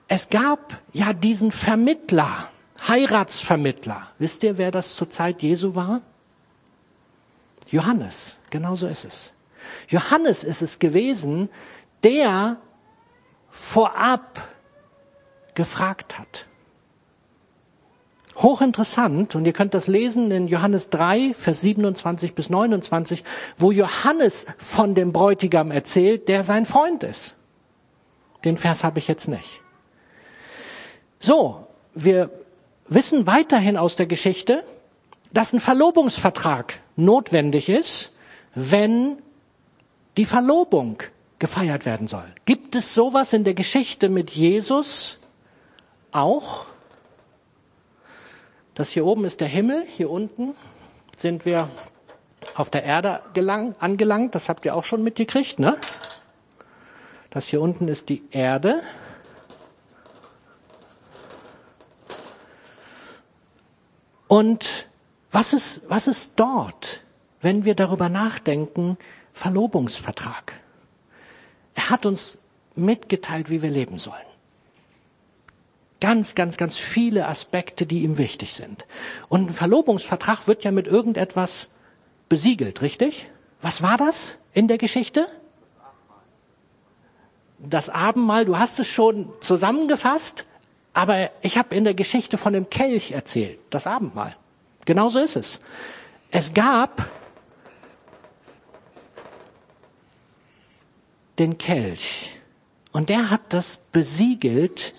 [0.09, 2.49] Es gab ja diesen Vermittler,
[2.89, 4.09] Heiratsvermittler.
[4.19, 6.01] Wisst ihr, wer das zur Zeit Jesu war?
[7.71, 8.37] Johannes.
[8.49, 9.35] Genauso ist es.
[9.89, 11.51] Johannes ist es gewesen,
[12.03, 12.57] der
[13.51, 14.49] vorab
[15.55, 16.47] gefragt hat.
[18.37, 23.25] Hochinteressant, und ihr könnt das lesen in Johannes 3, Vers 27 bis 29,
[23.57, 27.35] wo Johannes von dem Bräutigam erzählt, der sein Freund ist.
[28.45, 29.61] Den Vers habe ich jetzt nicht.
[31.21, 32.31] So, wir
[32.87, 34.65] wissen weiterhin aus der Geschichte,
[35.33, 38.13] dass ein Verlobungsvertrag notwendig ist,
[38.55, 39.19] wenn
[40.17, 41.03] die Verlobung
[41.39, 42.25] gefeiert werden soll.
[42.45, 45.19] Gibt es sowas in der Geschichte mit Jesus
[46.13, 46.67] auch?
[48.75, 50.55] Das hier oben ist der Himmel, hier unten
[51.17, 51.69] sind wir
[52.55, 55.77] auf der Erde gelang, angelangt, das habt ihr auch schon mitgekriegt, ne?
[57.31, 58.81] Das hier unten ist die Erde.
[64.29, 64.87] Und
[65.31, 67.01] was ist, was ist dort,
[67.41, 68.97] wenn wir darüber nachdenken,
[69.33, 70.53] Verlobungsvertrag?
[71.75, 72.39] Er hat uns
[72.75, 74.17] mitgeteilt, wie wir leben sollen.
[76.01, 78.87] Ganz, ganz, ganz viele Aspekte, die ihm wichtig sind.
[79.29, 81.69] Und ein Verlobungsvertrag wird ja mit irgendetwas
[82.29, 83.31] besiegelt, richtig?
[83.61, 85.27] Was war das in der Geschichte?
[87.59, 90.47] Das Abendmahl, du hast es schon zusammengefasst,
[90.99, 94.35] aber ich habe in der Geschichte von dem Kelch erzählt, das Abendmahl.
[94.85, 95.61] Genauso ist es.
[96.33, 97.09] Es gab
[101.39, 102.33] den Kelch
[102.91, 104.93] und der hat das besiegelt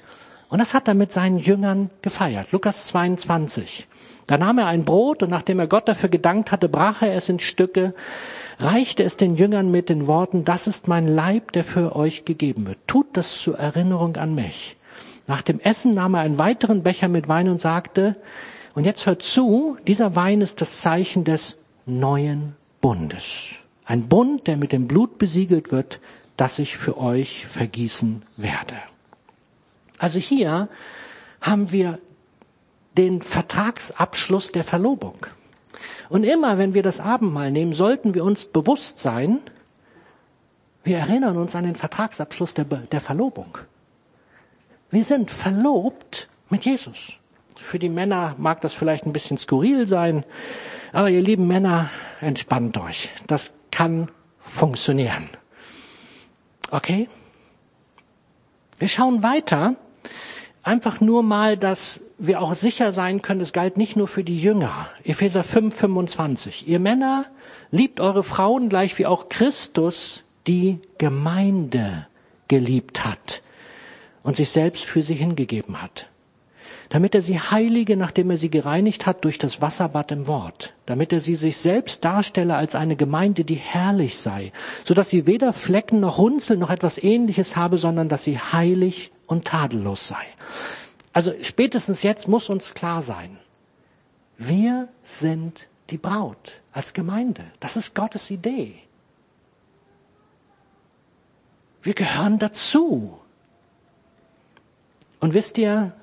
[0.47, 2.53] und das hat er mit seinen Jüngern gefeiert.
[2.53, 3.85] Lukas 22.
[4.25, 7.27] Da nahm er ein Brot und nachdem er Gott dafür gedankt hatte, brach er es
[7.27, 7.93] in Stücke,
[8.57, 12.67] reichte es den Jüngern mit den Worten, das ist mein Leib, der für euch gegeben
[12.67, 12.77] wird.
[12.87, 14.77] Tut das zur Erinnerung an mich.
[15.29, 18.15] Nach dem Essen nahm er einen weiteren Becher mit Wein und sagte,
[18.73, 23.51] und jetzt hört zu, dieser Wein ist das Zeichen des neuen Bundes.
[23.85, 25.99] Ein Bund, der mit dem Blut besiegelt wird,
[26.35, 28.73] das ich für euch vergießen werde.
[29.99, 30.67] Also hier
[31.41, 31.99] haben wir
[32.97, 35.27] den Vertragsabschluss der Verlobung.
[36.09, 39.41] Und immer, wenn wir das Abendmahl nehmen, sollten wir uns bewusst sein,
[40.83, 43.59] wir erinnern uns an den Vertragsabschluss der, der Verlobung.
[44.91, 47.13] Wir sind verlobt mit Jesus.
[47.55, 50.25] Für die Männer mag das vielleicht ein bisschen skurril sein,
[50.93, 53.09] aber ihr lieben Männer, entspannt euch.
[53.27, 55.29] Das kann funktionieren.
[56.71, 57.07] Okay?
[58.79, 59.75] Wir schauen weiter
[60.63, 64.39] einfach nur mal, dass wir auch sicher sein können, es galt nicht nur für die
[64.39, 64.89] Jünger.
[65.03, 66.67] Epheser 5, 25.
[66.67, 67.25] Ihr Männer
[67.71, 72.07] liebt eure Frauen gleich wie auch Christus die Gemeinde
[72.47, 73.41] geliebt hat
[74.29, 76.07] und sich selbst für sie hingegeben hat
[76.89, 81.13] damit er sie heilige, nachdem er sie gereinigt hat durch das Wasserbad im Wort, damit
[81.13, 84.51] er sie sich selbst darstelle als eine Gemeinde, die herrlich sei,
[84.83, 89.11] so dass sie weder Flecken noch Runzel noch etwas ähnliches habe, sondern dass sie heilig
[89.27, 90.25] und tadellos sei.
[91.13, 93.37] Also spätestens jetzt muss uns klar sein,
[94.37, 97.43] wir sind die Braut als Gemeinde.
[97.59, 98.73] Das ist Gottes Idee.
[101.83, 103.18] Wir gehören dazu.
[105.19, 105.93] Und wisst ihr,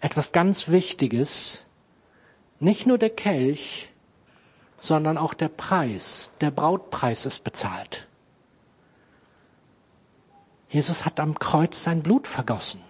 [0.00, 1.62] etwas ganz Wichtiges,
[2.58, 3.90] nicht nur der Kelch,
[4.78, 8.06] sondern auch der Preis, der Brautpreis ist bezahlt.
[10.68, 12.80] Jesus hat am Kreuz sein Blut vergossen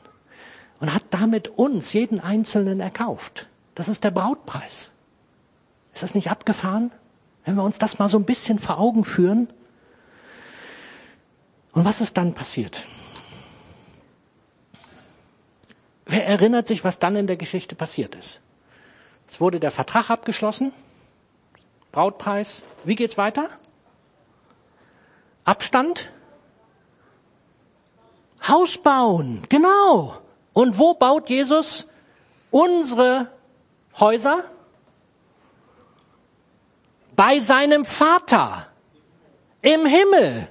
[0.80, 3.48] und hat damit uns, jeden Einzelnen, erkauft.
[3.74, 4.90] Das ist der Brautpreis.
[5.92, 6.90] Ist das nicht abgefahren?
[7.44, 9.48] Wenn wir uns das mal so ein bisschen vor Augen führen.
[11.72, 12.86] Und was ist dann passiert?
[16.06, 18.40] Wer erinnert sich, was dann in der Geschichte passiert ist?
[19.28, 20.72] Es wurde der Vertrag abgeschlossen.
[21.92, 22.62] Brautpreis.
[22.84, 23.48] Wie geht's weiter?
[25.44, 26.10] Abstand?
[28.46, 29.42] Haus bauen.
[29.48, 30.18] Genau.
[30.52, 31.88] Und wo baut Jesus
[32.50, 33.28] unsere
[33.98, 34.44] Häuser?
[37.16, 38.68] Bei seinem Vater.
[39.62, 40.48] Im Himmel.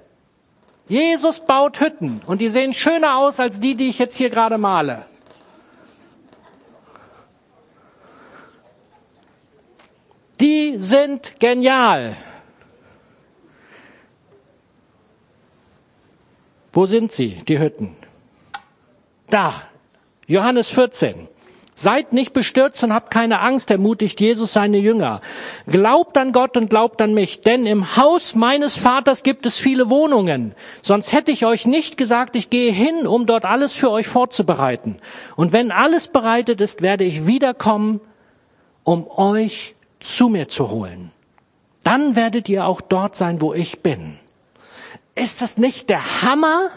[0.88, 4.58] Jesus baut Hütten und die sehen schöner aus als die, die ich jetzt hier gerade
[4.58, 5.06] male.
[10.44, 12.18] Die sind genial.
[16.74, 17.96] Wo sind sie, die Hütten?
[19.30, 19.62] Da,
[20.28, 21.30] Johannes 14.
[21.76, 25.22] Seid nicht bestürzt und habt keine Angst, ermutigt Jesus seine Jünger.
[25.66, 29.90] Glaubt an Gott und glaubt an mich, denn im Haus meines Vaters gibt es viele
[29.90, 30.56] Wohnungen.
[30.82, 34.98] Sonst hätte ich euch nicht gesagt, ich gehe hin, um dort alles für euch vorzubereiten.
[35.38, 38.02] Und wenn alles bereitet ist, werde ich wiederkommen,
[38.84, 41.12] um euch zu mir zu holen.
[41.84, 44.20] Dann werdet ihr auch dort sein, wo ich bin.
[45.16, 46.70] Ist das nicht der Hammer?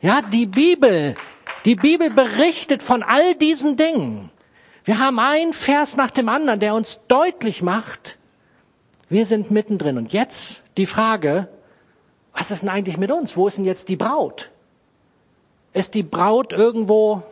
[0.00, 1.14] Ja, die Bibel,
[1.64, 4.30] die Bibel berichtet von all diesen Dingen.
[4.84, 8.18] Wir haben ein Vers nach dem anderen, der uns deutlich macht,
[9.08, 9.98] wir sind mittendrin.
[9.98, 11.48] Und jetzt die Frage,
[12.32, 13.36] was ist denn eigentlich mit uns?
[13.36, 14.50] Wo ist denn jetzt die Braut?
[15.72, 17.22] Ist die Braut irgendwo?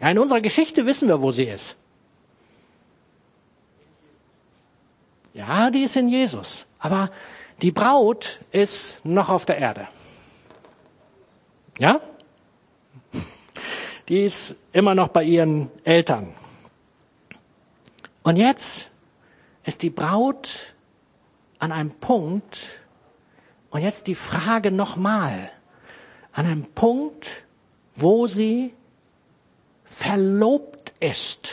[0.00, 1.76] Ja, in unserer Geschichte wissen wir, wo sie ist.
[5.34, 6.66] Ja, die ist in Jesus.
[6.78, 7.10] Aber
[7.62, 9.88] die Braut ist noch auf der Erde.
[11.78, 12.00] Ja?
[14.08, 16.34] Die ist immer noch bei ihren Eltern.
[18.22, 18.90] Und jetzt
[19.64, 20.74] ist die Braut
[21.58, 22.80] an einem Punkt,
[23.70, 25.50] und jetzt die Frage nochmal,
[26.32, 27.44] an einem Punkt,
[27.94, 28.74] wo sie
[29.84, 31.50] verlobt ist.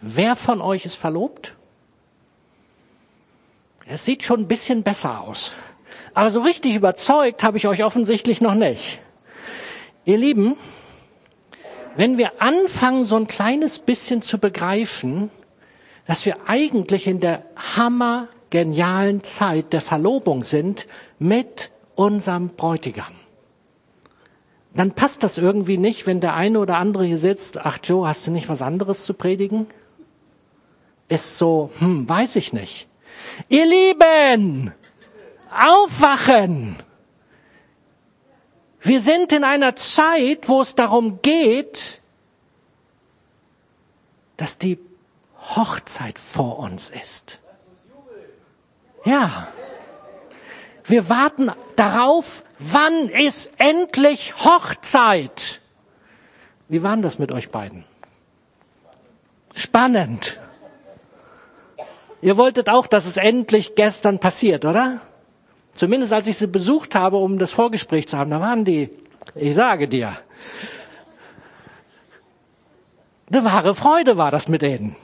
[0.00, 1.56] Wer von euch ist verlobt?
[3.86, 5.52] Es sieht schon ein bisschen besser aus.
[6.14, 9.00] Aber so richtig überzeugt habe ich euch offensichtlich noch nicht.
[10.04, 10.56] Ihr Lieben,
[11.96, 15.30] wenn wir anfangen, so ein kleines bisschen zu begreifen,
[16.06, 17.44] dass wir eigentlich in der
[17.76, 20.86] hammergenialen Zeit der Verlobung sind
[21.18, 23.14] mit unserem Bräutigam,
[24.74, 28.26] dann passt das irgendwie nicht, wenn der eine oder andere hier sitzt, ach Joe, hast
[28.26, 29.66] du nicht was anderes zu predigen?
[31.08, 32.88] Ist so, hm, weiß ich nicht.
[33.48, 34.72] Ihr Lieben,
[35.50, 36.76] aufwachen!
[38.80, 42.00] Wir sind in einer Zeit, wo es darum geht,
[44.36, 44.78] dass die
[45.38, 47.38] Hochzeit vor uns ist.
[49.04, 49.48] Ja.
[50.84, 55.60] Wir warten darauf, wann ist endlich Hochzeit?
[56.68, 57.84] Wie war das mit euch beiden?
[59.54, 60.38] Spannend.
[62.22, 65.00] Ihr wolltet auch, dass es endlich gestern passiert, oder?
[65.72, 68.90] Zumindest als ich sie besucht habe, um das Vorgespräch zu haben, da waren die,
[69.34, 70.16] ich sage dir,
[73.30, 74.94] eine wahre Freude war das mit denen.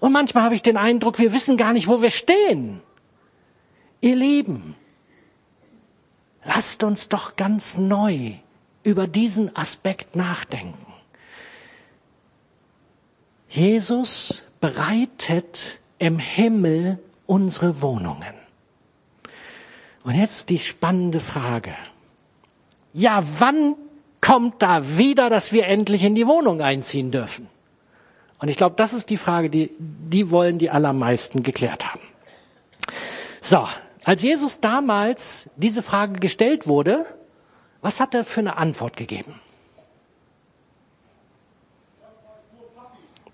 [0.00, 2.82] Und manchmal habe ich den Eindruck, wir wissen gar nicht, wo wir stehen.
[4.00, 4.74] Ihr Lieben,
[6.44, 8.32] lasst uns doch ganz neu
[8.82, 10.86] über diesen Aspekt nachdenken.
[13.48, 18.34] Jesus bereitet im Himmel unsere Wohnungen.
[20.04, 21.74] Und jetzt die spannende Frage.
[22.92, 23.74] Ja, wann
[24.20, 27.48] kommt da wieder, dass wir endlich in die Wohnung einziehen dürfen?
[28.38, 32.02] Und ich glaube, das ist die Frage, die, die wollen die allermeisten geklärt haben.
[33.40, 33.66] So,
[34.04, 37.04] als Jesus damals diese Frage gestellt wurde,
[37.80, 39.40] was hat er für eine Antwort gegeben?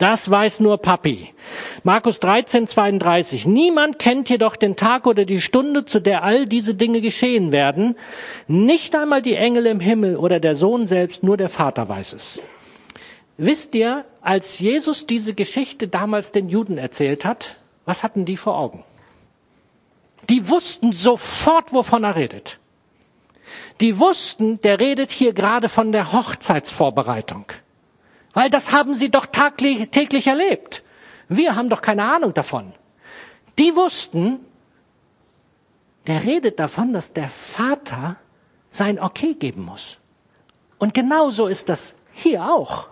[0.03, 1.32] Das weiß nur Papi.
[1.84, 3.46] Markus 13, 32.
[3.46, 7.96] Niemand kennt jedoch den Tag oder die Stunde, zu der all diese Dinge geschehen werden.
[8.48, 12.40] Nicht einmal die Engel im Himmel oder der Sohn selbst, nur der Vater weiß es.
[13.36, 18.59] Wisst ihr, als Jesus diese Geschichte damals den Juden erzählt hat, was hatten die vor
[18.59, 18.82] Augen?
[20.28, 22.59] Die wussten sofort, wovon er redet.
[23.80, 27.44] Die wussten, der redet hier gerade von der Hochzeitsvorbereitung.
[28.35, 30.83] Weil das haben sie doch taglich, täglich erlebt.
[31.28, 32.72] Wir haben doch keine Ahnung davon.
[33.59, 34.45] Die wussten,
[36.07, 38.16] der redet davon, dass der Vater
[38.70, 39.99] sein Okay geben muss.
[40.78, 42.89] Und genauso ist das hier auch.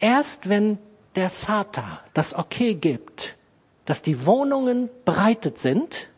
[0.00, 0.78] Erst wenn
[1.14, 3.36] der Vater das Okay gibt,
[3.84, 6.08] dass die Wohnungen bereitet sind,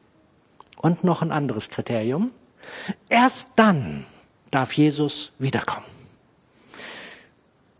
[0.76, 2.30] und noch ein anderes Kriterium,
[3.08, 4.06] erst dann
[4.50, 5.95] darf Jesus wiederkommen.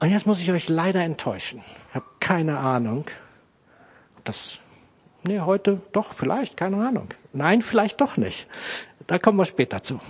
[0.07, 1.64] Und jetzt muss ich euch leider enttäuschen.
[1.88, 3.07] Ich habe keine Ahnung,
[4.16, 4.61] ob das,
[5.24, 7.09] nee, heute doch, vielleicht, keine Ahnung.
[7.32, 8.46] Nein, vielleicht doch nicht.
[9.09, 10.00] Da kommen wir später zu.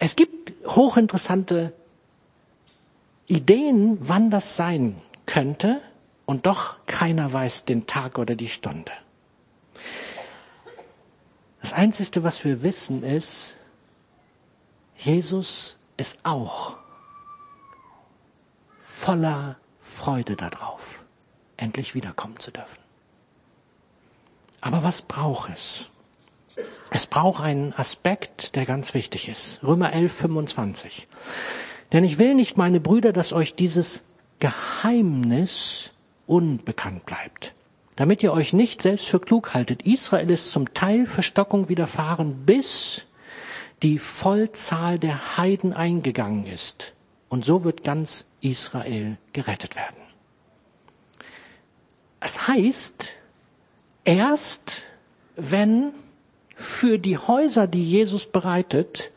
[0.00, 1.72] Es gibt hochinteressante
[3.28, 5.80] Ideen, wann das sein könnte,
[6.26, 8.90] und doch keiner weiß den Tag oder die Stunde.
[11.60, 13.54] Das Einzige, was wir wissen, ist,
[14.96, 16.76] Jesus ist auch
[18.98, 21.04] voller Freude darauf,
[21.56, 22.80] endlich wiederkommen zu dürfen.
[24.60, 25.86] Aber was braucht es?
[26.90, 29.62] Es braucht einen Aspekt, der ganz wichtig ist.
[29.62, 31.06] Römer 11, 25.
[31.92, 34.02] Denn ich will nicht, meine Brüder, dass euch dieses
[34.40, 35.90] Geheimnis
[36.26, 37.54] unbekannt bleibt.
[37.94, 39.82] Damit ihr euch nicht selbst für klug haltet.
[39.82, 43.02] Israel ist zum Teil Verstockung widerfahren, bis
[43.82, 46.94] die Vollzahl der Heiden eingegangen ist.
[47.28, 50.00] Und so wird ganz Israel gerettet werden.
[52.20, 53.12] Es heißt,
[54.04, 54.82] erst
[55.36, 55.92] wenn
[56.54, 59.12] für die Häuser, die Jesus bereitet,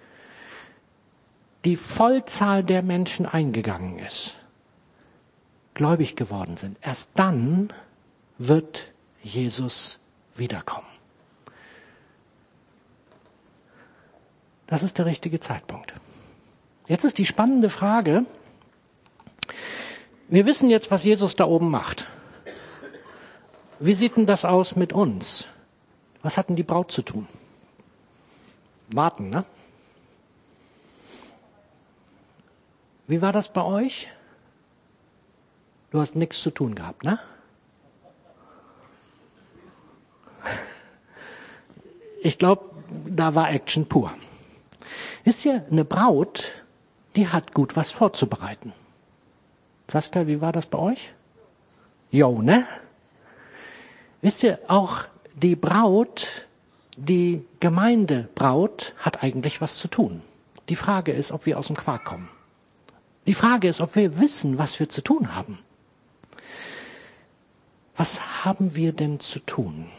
[1.65, 4.37] die Vollzahl der Menschen eingegangen ist,
[5.73, 7.73] gläubig geworden sind, erst dann
[8.37, 8.91] wird
[9.23, 9.99] Jesus
[10.35, 10.87] wiederkommen.
[14.67, 15.93] Das ist der richtige Zeitpunkt.
[16.87, 18.25] Jetzt ist die spannende Frage,
[20.31, 22.07] wir wissen jetzt, was Jesus da oben macht.
[23.79, 25.45] Wie sieht denn das aus mit uns?
[26.21, 27.27] Was hat denn die Braut zu tun?
[28.87, 29.43] Warten, ne?
[33.07, 34.09] Wie war das bei euch?
[35.91, 37.19] Du hast nichts zu tun gehabt, ne?
[42.23, 42.69] Ich glaube,
[43.05, 44.13] da war Action pur.
[45.25, 46.63] Wisst ihr, eine Braut,
[47.17, 48.71] die hat gut was vorzubereiten.
[49.91, 51.11] Saskia, wie war das bei euch?
[52.11, 52.65] Jo, ne?
[54.21, 55.01] Wisst ihr, auch
[55.35, 56.47] die Braut,
[56.95, 60.21] die Gemeindebraut hat eigentlich was zu tun.
[60.69, 62.29] Die Frage ist, ob wir aus dem Quark kommen.
[63.27, 65.59] Die Frage ist, ob wir wissen, was wir zu tun haben.
[67.97, 69.89] Was haben wir denn zu tun?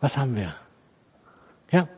[0.00, 0.54] Was haben wir?
[1.70, 1.88] Ja.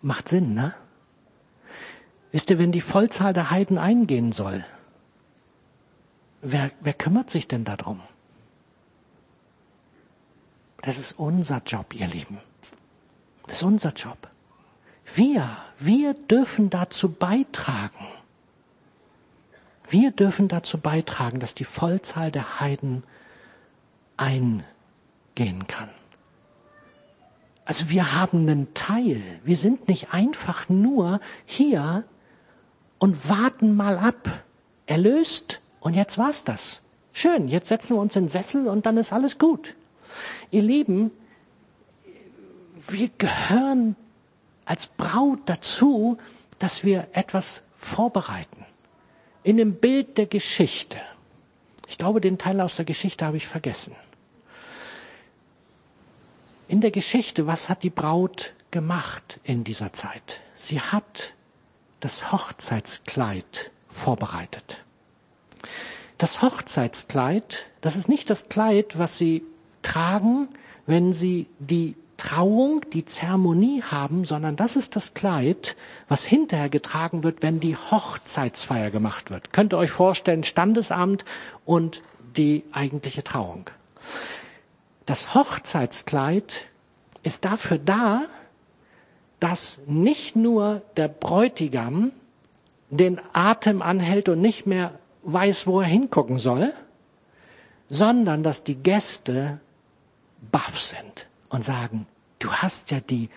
[0.00, 0.74] Macht Sinn, ne?
[2.32, 4.64] Wisst ihr, wenn die Vollzahl der Heiden eingehen soll,
[6.40, 8.00] wer, wer kümmert sich denn darum?
[10.80, 12.38] Das ist unser Job, ihr Lieben.
[13.46, 14.28] Das ist unser Job.
[15.14, 18.06] Wir, wir dürfen dazu beitragen.
[19.92, 23.04] Wir dürfen dazu beitragen, dass die Vollzahl der Heiden
[24.16, 25.90] eingehen kann.
[27.66, 29.22] Also wir haben einen Teil.
[29.44, 32.04] Wir sind nicht einfach nur hier
[32.98, 34.42] und warten mal ab.
[34.86, 36.80] Erlöst und jetzt war's das.
[37.12, 39.74] Schön, jetzt setzen wir uns in den Sessel und dann ist alles gut.
[40.50, 41.10] Ihr Lieben,
[42.88, 43.94] wir gehören
[44.64, 46.16] als Braut dazu,
[46.58, 48.61] dass wir etwas vorbereiten.
[49.44, 51.00] In dem Bild der Geschichte.
[51.88, 53.94] Ich glaube, den Teil aus der Geschichte habe ich vergessen.
[56.68, 60.40] In der Geschichte, was hat die Braut gemacht in dieser Zeit?
[60.54, 61.34] Sie hat
[62.00, 64.82] das Hochzeitskleid vorbereitet.
[66.18, 69.44] Das Hochzeitskleid, das ist nicht das Kleid, was sie
[69.82, 70.48] tragen,
[70.86, 75.76] wenn sie die Trauung, die Zeremonie haben, sondern das ist das Kleid,
[76.08, 79.52] was hinterher getragen wird, wenn die Hochzeitsfeier gemacht wird.
[79.52, 81.24] Könnt ihr euch vorstellen, Standesamt
[81.64, 82.02] und
[82.36, 83.68] die eigentliche Trauung.
[85.04, 86.68] Das Hochzeitskleid
[87.22, 88.22] ist dafür da,
[89.40, 92.12] dass nicht nur der Bräutigam
[92.90, 96.72] den Atem anhält und nicht mehr weiß, wo er hingucken soll,
[97.88, 99.60] sondern dass die Gäste
[100.50, 102.06] baff sind und sagen,
[102.38, 103.28] du hast ja die,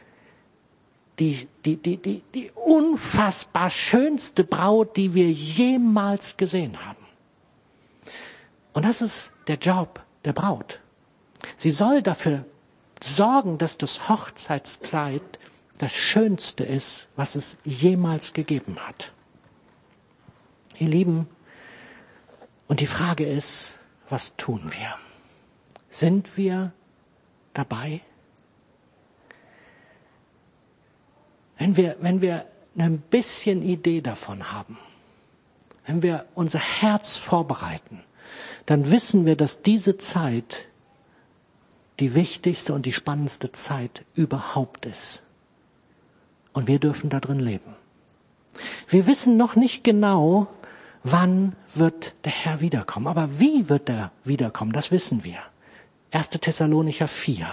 [1.19, 7.05] die, die, die, die, die unfassbar schönste Braut, die wir jemals gesehen haben.
[8.73, 10.79] Und das ist der Job der Braut.
[11.57, 12.45] Sie soll dafür
[13.03, 15.21] sorgen, dass das Hochzeitskleid
[15.77, 19.11] das Schönste ist, was es jemals gegeben hat.
[20.77, 21.27] Ihr Lieben,
[22.67, 24.95] und die Frage ist, was tun wir?
[25.89, 26.71] Sind wir
[27.57, 28.01] dabei?
[31.57, 32.45] Wenn wir, wenn wir
[32.77, 34.77] ein bisschen Idee davon haben,
[35.85, 38.03] wenn wir unser Herz vorbereiten,
[38.65, 40.67] dann wissen wir, dass diese Zeit
[41.99, 45.23] die wichtigste und die spannendste Zeit überhaupt ist.
[46.53, 47.75] Und wir dürfen da drin leben.
[48.87, 50.47] Wir wissen noch nicht genau,
[51.03, 53.07] wann wird der Herr wiederkommen.
[53.07, 55.39] Aber wie wird er wiederkommen, das wissen wir.
[56.15, 56.29] 1.
[56.29, 57.45] Thessalonicher 4.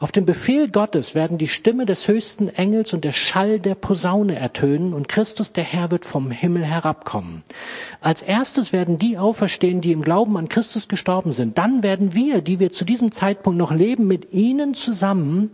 [0.00, 4.34] Auf dem Befehl Gottes werden die Stimme des höchsten Engels und der Schall der Posaune
[4.34, 7.44] ertönen und Christus der Herr wird vom Himmel herabkommen.
[8.00, 11.56] Als erstes werden die auferstehen, die im Glauben an Christus gestorben sind.
[11.56, 15.52] Dann werden wir, die wir zu diesem Zeitpunkt noch leben, mit ihnen zusammen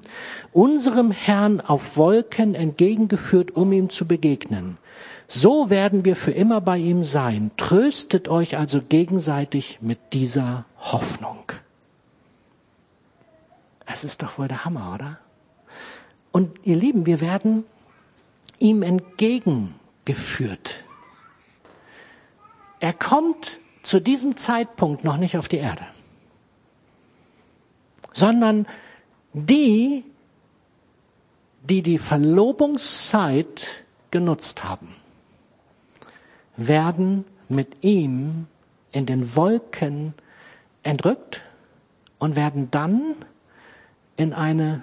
[0.54, 4.78] unserem Herrn auf Wolken entgegengeführt, um ihm zu begegnen.
[5.26, 7.50] So werden wir für immer bei ihm sein.
[7.58, 11.52] Tröstet euch also gegenseitig mit dieser Hoffnung.
[13.90, 15.18] Es ist doch wohl der Hammer, oder?
[16.30, 17.64] Und ihr Lieben, wir werden
[18.58, 20.84] ihm entgegengeführt.
[22.80, 25.86] Er kommt zu diesem Zeitpunkt noch nicht auf die Erde,
[28.12, 28.66] sondern
[29.32, 30.04] die,
[31.62, 34.94] die die Verlobungszeit genutzt haben,
[36.56, 38.48] werden mit ihm
[38.92, 40.12] in den Wolken
[40.82, 41.42] entrückt
[42.18, 43.16] und werden dann
[44.18, 44.82] in eine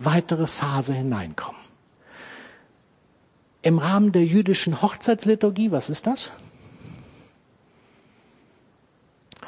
[0.00, 1.62] weitere Phase hineinkommen.
[3.62, 6.32] Im Rahmen der jüdischen Hochzeitsliturgie, was ist das?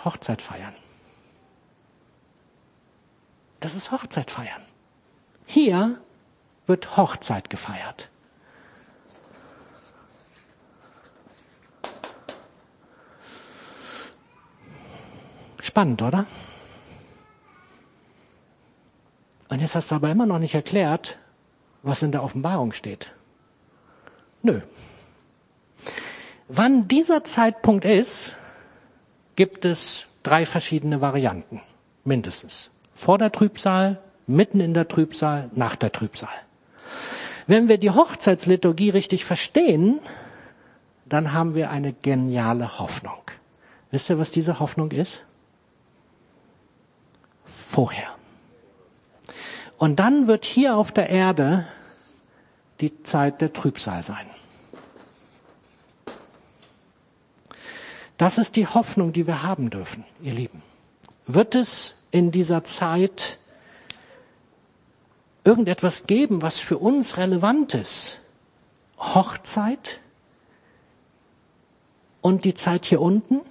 [0.04, 0.74] Hochzeit feiern.
[3.58, 4.62] Das ist Hochzeit feiern.
[5.44, 6.00] Hier
[6.66, 8.10] wird Hochzeit gefeiert.
[15.60, 16.26] Spannend, oder?
[19.48, 21.18] Und jetzt hast du aber immer noch nicht erklärt,
[21.82, 23.12] was in der Offenbarung steht.
[24.42, 24.60] Nö.
[26.48, 28.34] Wann dieser Zeitpunkt ist,
[29.36, 31.60] gibt es drei verschiedene Varianten,
[32.04, 32.70] mindestens.
[32.94, 36.34] Vor der Trübsal, mitten in der Trübsal, nach der Trübsal.
[37.46, 40.00] Wenn wir die Hochzeitsliturgie richtig verstehen,
[41.06, 43.20] dann haben wir eine geniale Hoffnung.
[43.90, 45.22] Wisst ihr, was diese Hoffnung ist?
[47.44, 48.13] Vorher.
[49.84, 51.66] Und dann wird hier auf der Erde
[52.80, 54.24] die Zeit der Trübsal sein.
[58.16, 60.62] Das ist die Hoffnung, die wir haben dürfen, ihr Lieben.
[61.26, 63.38] Wird es in dieser Zeit
[65.44, 68.20] irgendetwas geben, was für uns relevant ist?
[68.96, 70.00] Hochzeit
[72.22, 73.42] und die Zeit hier unten?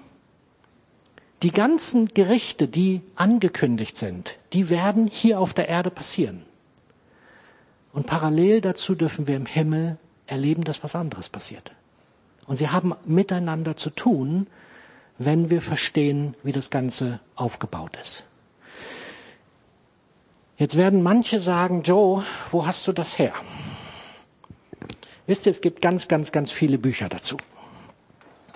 [1.44, 6.44] Die ganzen Gerichte, die angekündigt sind, die werden hier auf der Erde passieren.
[7.92, 11.74] Und parallel dazu dürfen wir im Himmel erleben, dass was anderes passiert.
[12.48, 14.48] Und sie haben miteinander zu tun,
[15.18, 18.24] wenn wir verstehen, wie das Ganze aufgebaut ist.
[20.58, 23.34] Jetzt werden manche sagen, Joe, wo hast du das her?
[25.28, 27.36] Wisst ihr, es gibt ganz, ganz, ganz viele Bücher dazu.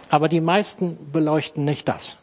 [0.10, 2.18] Aber die meisten beleuchten nicht das.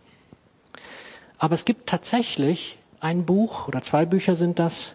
[1.45, 4.93] Aber es gibt tatsächlich ein Buch oder zwei Bücher sind das,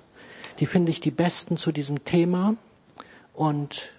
[0.59, 2.55] die finde ich die besten zu diesem Thema.
[3.35, 3.91] Und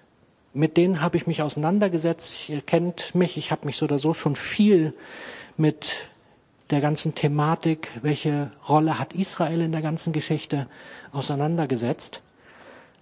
[0.53, 2.49] mit denen habe ich mich auseinandergesetzt.
[2.49, 4.95] Ihr kennt mich, ich habe mich so oder so schon viel
[5.57, 5.99] mit
[6.71, 10.67] der ganzen Thematik, welche Rolle hat Israel in der ganzen Geschichte,
[11.13, 12.21] auseinandergesetzt.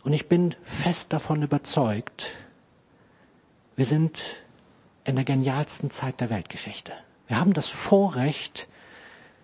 [0.05, 2.32] Und ich bin fest davon überzeugt,
[3.76, 4.42] wir sind
[5.05, 6.92] in der genialsten Zeit der Weltgeschichte.
[7.28, 8.68] Wir haben das Vorrecht,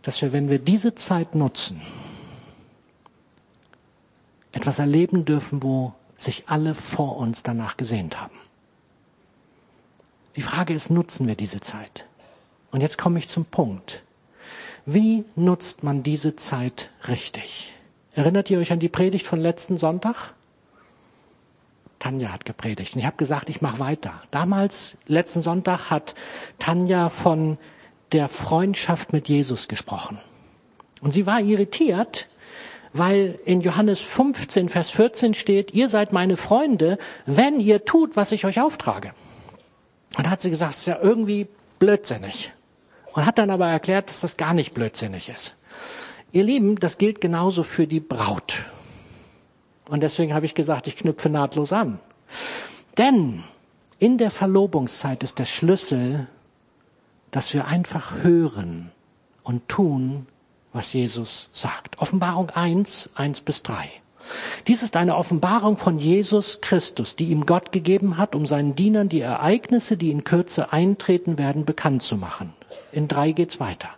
[0.04, 1.80] dass wir, wenn wir diese Zeit nutzen,
[4.52, 8.38] etwas erleben dürfen, wo sich alle vor uns danach gesehnt haben.
[10.36, 12.06] Die Frage ist, nutzen wir diese Zeit?
[12.70, 14.02] Und jetzt komme ich zum Punkt.
[14.86, 17.74] Wie nutzt man diese Zeit richtig?
[18.14, 20.34] Erinnert ihr euch an die Predigt von letzten Sonntag?
[21.98, 24.20] Tanja hat gepredigt und ich habe gesagt, ich mache weiter.
[24.30, 26.14] Damals, letzten Sonntag, hat
[26.58, 27.56] Tanja von
[28.14, 30.18] der Freundschaft mit Jesus gesprochen.
[31.02, 32.28] Und sie war irritiert,
[32.92, 36.96] weil in Johannes 15, Vers 14 steht, ihr seid meine Freunde,
[37.26, 39.12] wenn ihr tut, was ich euch auftrage.
[40.16, 41.48] Und hat sie gesagt, das ist ja irgendwie
[41.80, 42.52] blödsinnig.
[43.12, 45.56] Und hat dann aber erklärt, dass das gar nicht blödsinnig ist.
[46.30, 48.62] Ihr Lieben, das gilt genauso für die Braut.
[49.88, 51.98] Und deswegen habe ich gesagt, ich knüpfe nahtlos an.
[52.96, 53.42] Denn
[53.98, 56.28] in der Verlobungszeit ist der Schlüssel,
[57.34, 58.92] dass wir einfach hören
[59.42, 60.28] und tun,
[60.72, 61.98] was Jesus sagt.
[61.98, 63.90] Offenbarung 1, 1 bis 3.
[64.68, 69.08] Dies ist eine Offenbarung von Jesus Christus, die ihm Gott gegeben hat, um seinen Dienern
[69.08, 72.52] die Ereignisse, die in Kürze eintreten werden, bekannt zu machen.
[72.92, 73.88] In 3 geht's weiter.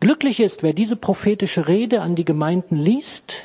[0.00, 3.36] Glücklich ist, wer diese prophetische Rede an die Gemeinden liest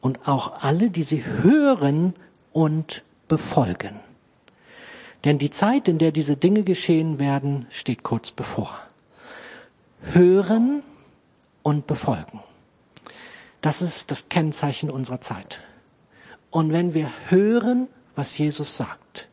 [0.00, 2.14] und auch alle, die sie hören
[2.52, 4.00] und befolgen.
[5.24, 8.76] Denn die Zeit, in der diese Dinge geschehen werden, steht kurz bevor.
[10.12, 10.82] Hören
[11.62, 12.40] und befolgen.
[13.60, 15.62] Das ist das Kennzeichen unserer Zeit.
[16.50, 19.28] Und wenn wir hören, was Jesus sagt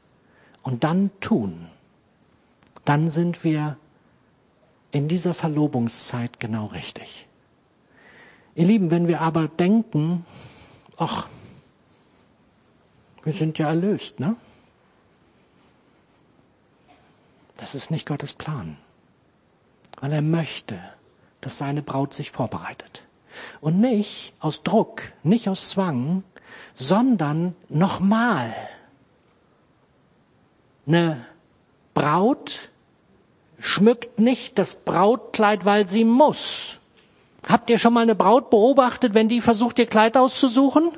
[0.61, 1.67] und dann tun,
[2.85, 3.77] dann sind wir
[4.91, 7.27] in dieser Verlobungszeit genau richtig.
[8.55, 10.25] Ihr Lieben, wenn wir aber denken,
[10.97, 11.27] ach,
[13.23, 14.35] wir sind ja erlöst, ne?
[17.59, 18.77] Das ist nicht Gottes Plan.
[19.99, 20.79] Weil er möchte,
[21.41, 23.03] dass seine Braut sich vorbereitet.
[23.61, 26.23] Und nicht aus Druck, nicht aus Zwang,
[26.75, 28.55] sondern nochmal.
[30.87, 31.25] Eine
[31.93, 32.69] Braut
[33.59, 36.77] schmückt nicht das Brautkleid, weil sie muss.
[37.47, 40.91] Habt ihr schon mal eine Braut beobachtet, wenn die versucht, ihr Kleid auszusuchen?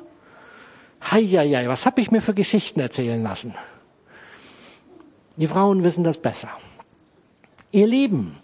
[1.10, 3.54] Heieiei, was hab ich mir für Geschichten erzählen lassen?
[5.36, 6.50] Die Frauen wissen das besser.
[7.70, 8.38] Ihr Lieben,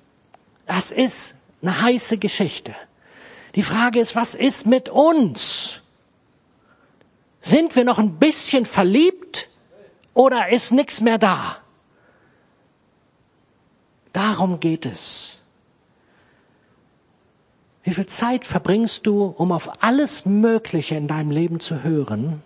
[0.66, 2.74] das ist eine heiße Geschichte.
[3.54, 5.80] Die Frage ist, was ist mit uns?
[7.40, 9.48] Sind wir noch ein bisschen verliebt
[10.14, 11.58] oder ist nichts mehr da?
[14.12, 15.34] Darum geht es.
[17.84, 22.42] Wie viel Zeit verbringst du, um auf alles Mögliche in deinem Leben zu hören?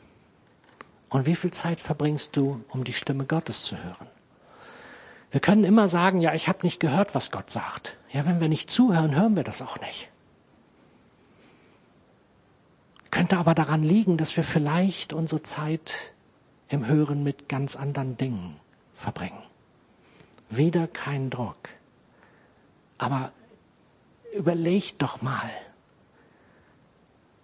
[1.09, 4.12] Und wie viel Zeit verbringst du, um die Stimme Gottes zu hören?
[5.33, 7.97] Wir können immer sagen, ja, ich habe nicht gehört, was Gott sagt.
[8.13, 10.11] Ja, wenn wir nicht zuhören, hören wir das auch nicht.
[13.11, 15.95] Könnte aber daran liegen, dass wir vielleicht unsere Zeit
[16.69, 18.61] im Hören mit ganz anderen Dingen
[18.93, 19.43] verbringen.
[20.51, 21.71] Wieder kein Druck.
[22.99, 23.33] Aber
[24.35, 25.51] überleg doch mal,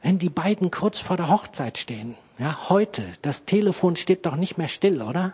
[0.02, 4.58] wenn die beiden kurz vor der Hochzeit stehen, ja, heute, das Telefon steht doch nicht
[4.58, 5.32] mehr still, oder?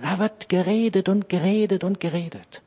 [0.00, 2.62] Da wird geredet und geredet und geredet.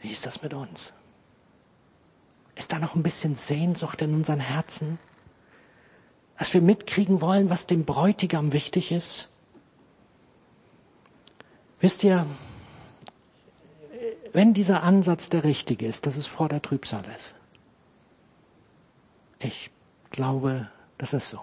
[0.00, 0.92] Wie ist das mit uns?
[2.54, 4.98] Ist da noch ein bisschen Sehnsucht in unseren Herzen?
[6.38, 9.28] Dass wir mitkriegen wollen, was dem Bräutigam wichtig ist?
[11.80, 12.26] Wisst ihr,
[14.32, 17.34] wenn dieser Ansatz der richtige ist, dass es vor der Trübsal ist,
[19.38, 19.70] ich
[20.10, 20.68] glaube,
[20.98, 21.40] das ist so.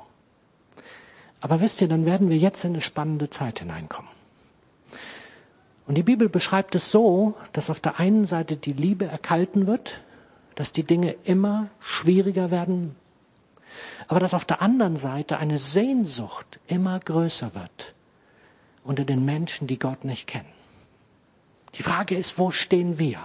[1.44, 4.10] Aber wisst ihr, dann werden wir jetzt in eine spannende Zeit hineinkommen.
[5.86, 10.04] Und die Bibel beschreibt es so, dass auf der einen Seite die Liebe erkalten wird,
[10.56, 12.96] dass die Dinge immer schwieriger werden,
[14.08, 17.94] aber dass auf der anderen Seite eine Sehnsucht immer größer wird
[18.86, 20.54] unter den Menschen, die Gott nicht kennen.
[21.76, 23.20] Die Frage ist, wo stehen wir?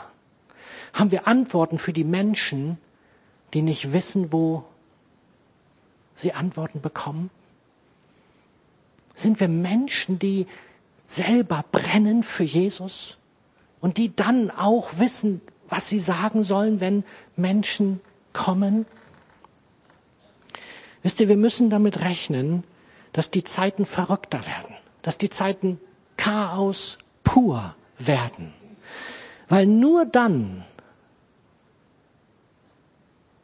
[0.93, 2.79] Haben wir Antworten für die Menschen,
[3.55, 4.64] die nicht wissen, wo
[6.16, 7.31] sie Antworten bekommen?
[9.19, 10.47] Sind wir Menschen, die
[11.09, 13.19] selber brennen für Jesus
[13.81, 17.03] und die dann auch wissen, was sie sagen sollen, wenn
[17.35, 18.01] Menschen
[18.33, 18.87] kommen?
[21.03, 22.62] Wisst ihr, wir müssen damit rechnen,
[23.12, 25.81] dass die Zeiten verrückter werden, dass die Zeiten
[26.16, 28.55] Chaos pur werden.
[29.49, 30.64] Weil nur dann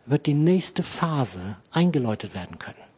[0.06, 2.93] wird die nächste Phase eingeläutet werden können.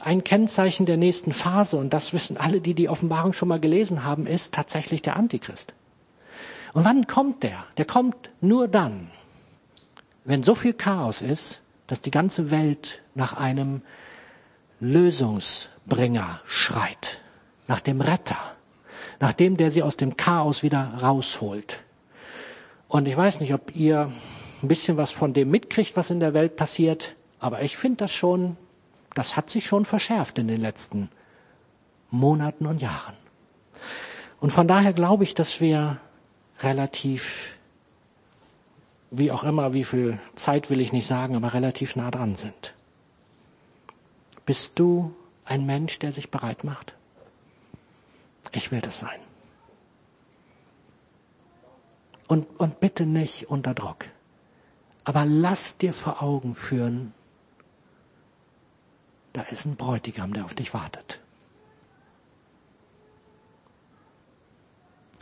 [0.00, 4.04] Ein Kennzeichen der nächsten Phase, und das wissen alle, die die Offenbarung schon mal gelesen
[4.04, 5.72] haben, ist tatsächlich der Antichrist.
[6.74, 7.64] Und wann kommt der?
[7.78, 9.10] Der kommt nur dann,
[10.24, 13.82] wenn so viel Chaos ist, dass die ganze Welt nach einem
[14.80, 17.18] Lösungsbringer schreit,
[17.66, 18.38] nach dem Retter,
[19.20, 21.80] nach dem, der sie aus dem Chaos wieder rausholt.
[22.88, 24.12] Und ich weiß nicht, ob ihr
[24.62, 28.12] ein bisschen was von dem mitkriegt, was in der Welt passiert, aber ich finde das
[28.12, 28.56] schon
[29.16, 31.10] das hat sich schon verschärft in den letzten
[32.10, 33.16] Monaten und Jahren.
[34.40, 35.98] Und von daher glaube ich, dass wir
[36.60, 37.56] relativ
[39.10, 42.74] wie auch immer, wie viel Zeit will ich nicht sagen, aber relativ nah dran sind.
[44.44, 45.14] Bist du
[45.44, 46.94] ein Mensch, der sich bereit macht?
[48.52, 49.18] Ich will das sein.
[52.28, 54.06] Und, und bitte nicht unter Druck.
[55.04, 57.14] Aber lass dir vor Augen führen,
[59.36, 61.20] da ist ein Bräutigam, der auf dich wartet.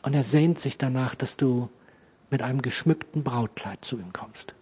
[0.02, 1.68] Und er sehnt sich danach, dass du
[2.30, 4.54] mit einem geschmückten Brautkleid zu ihm kommst.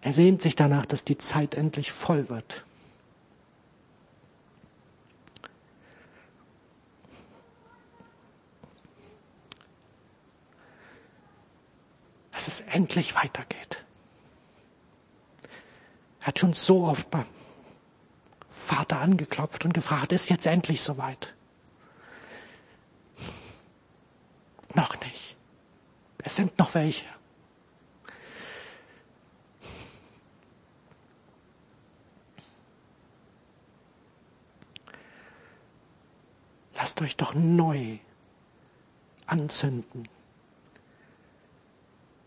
[0.00, 2.64] Er sehnt sich danach, dass die Zeit endlich voll wird.
[12.30, 13.84] Dass es endlich weitergeht.
[16.28, 17.24] Er hat schon so oft beim
[18.46, 21.32] Vater angeklopft und gefragt, ist jetzt endlich soweit?
[24.74, 25.38] Noch nicht.
[26.18, 27.06] Es sind noch welche.
[36.74, 37.96] Lasst euch doch neu
[39.24, 40.06] anzünden,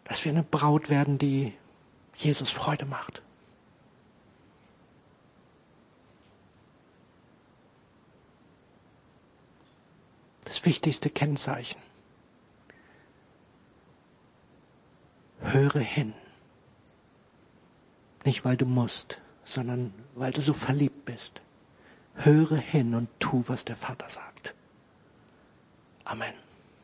[0.05, 1.53] dass wir eine Braut werden, die
[2.15, 3.21] Jesus Freude macht.
[10.51, 11.79] Das wichtigste Kennzeichen.
[15.43, 16.13] höre hin.
[18.25, 21.39] Nicht weil du musst, sondern weil du so verliebt bist.
[22.15, 24.53] Höre hin und tu, was der Vater sagt.
[26.03, 26.33] Amen.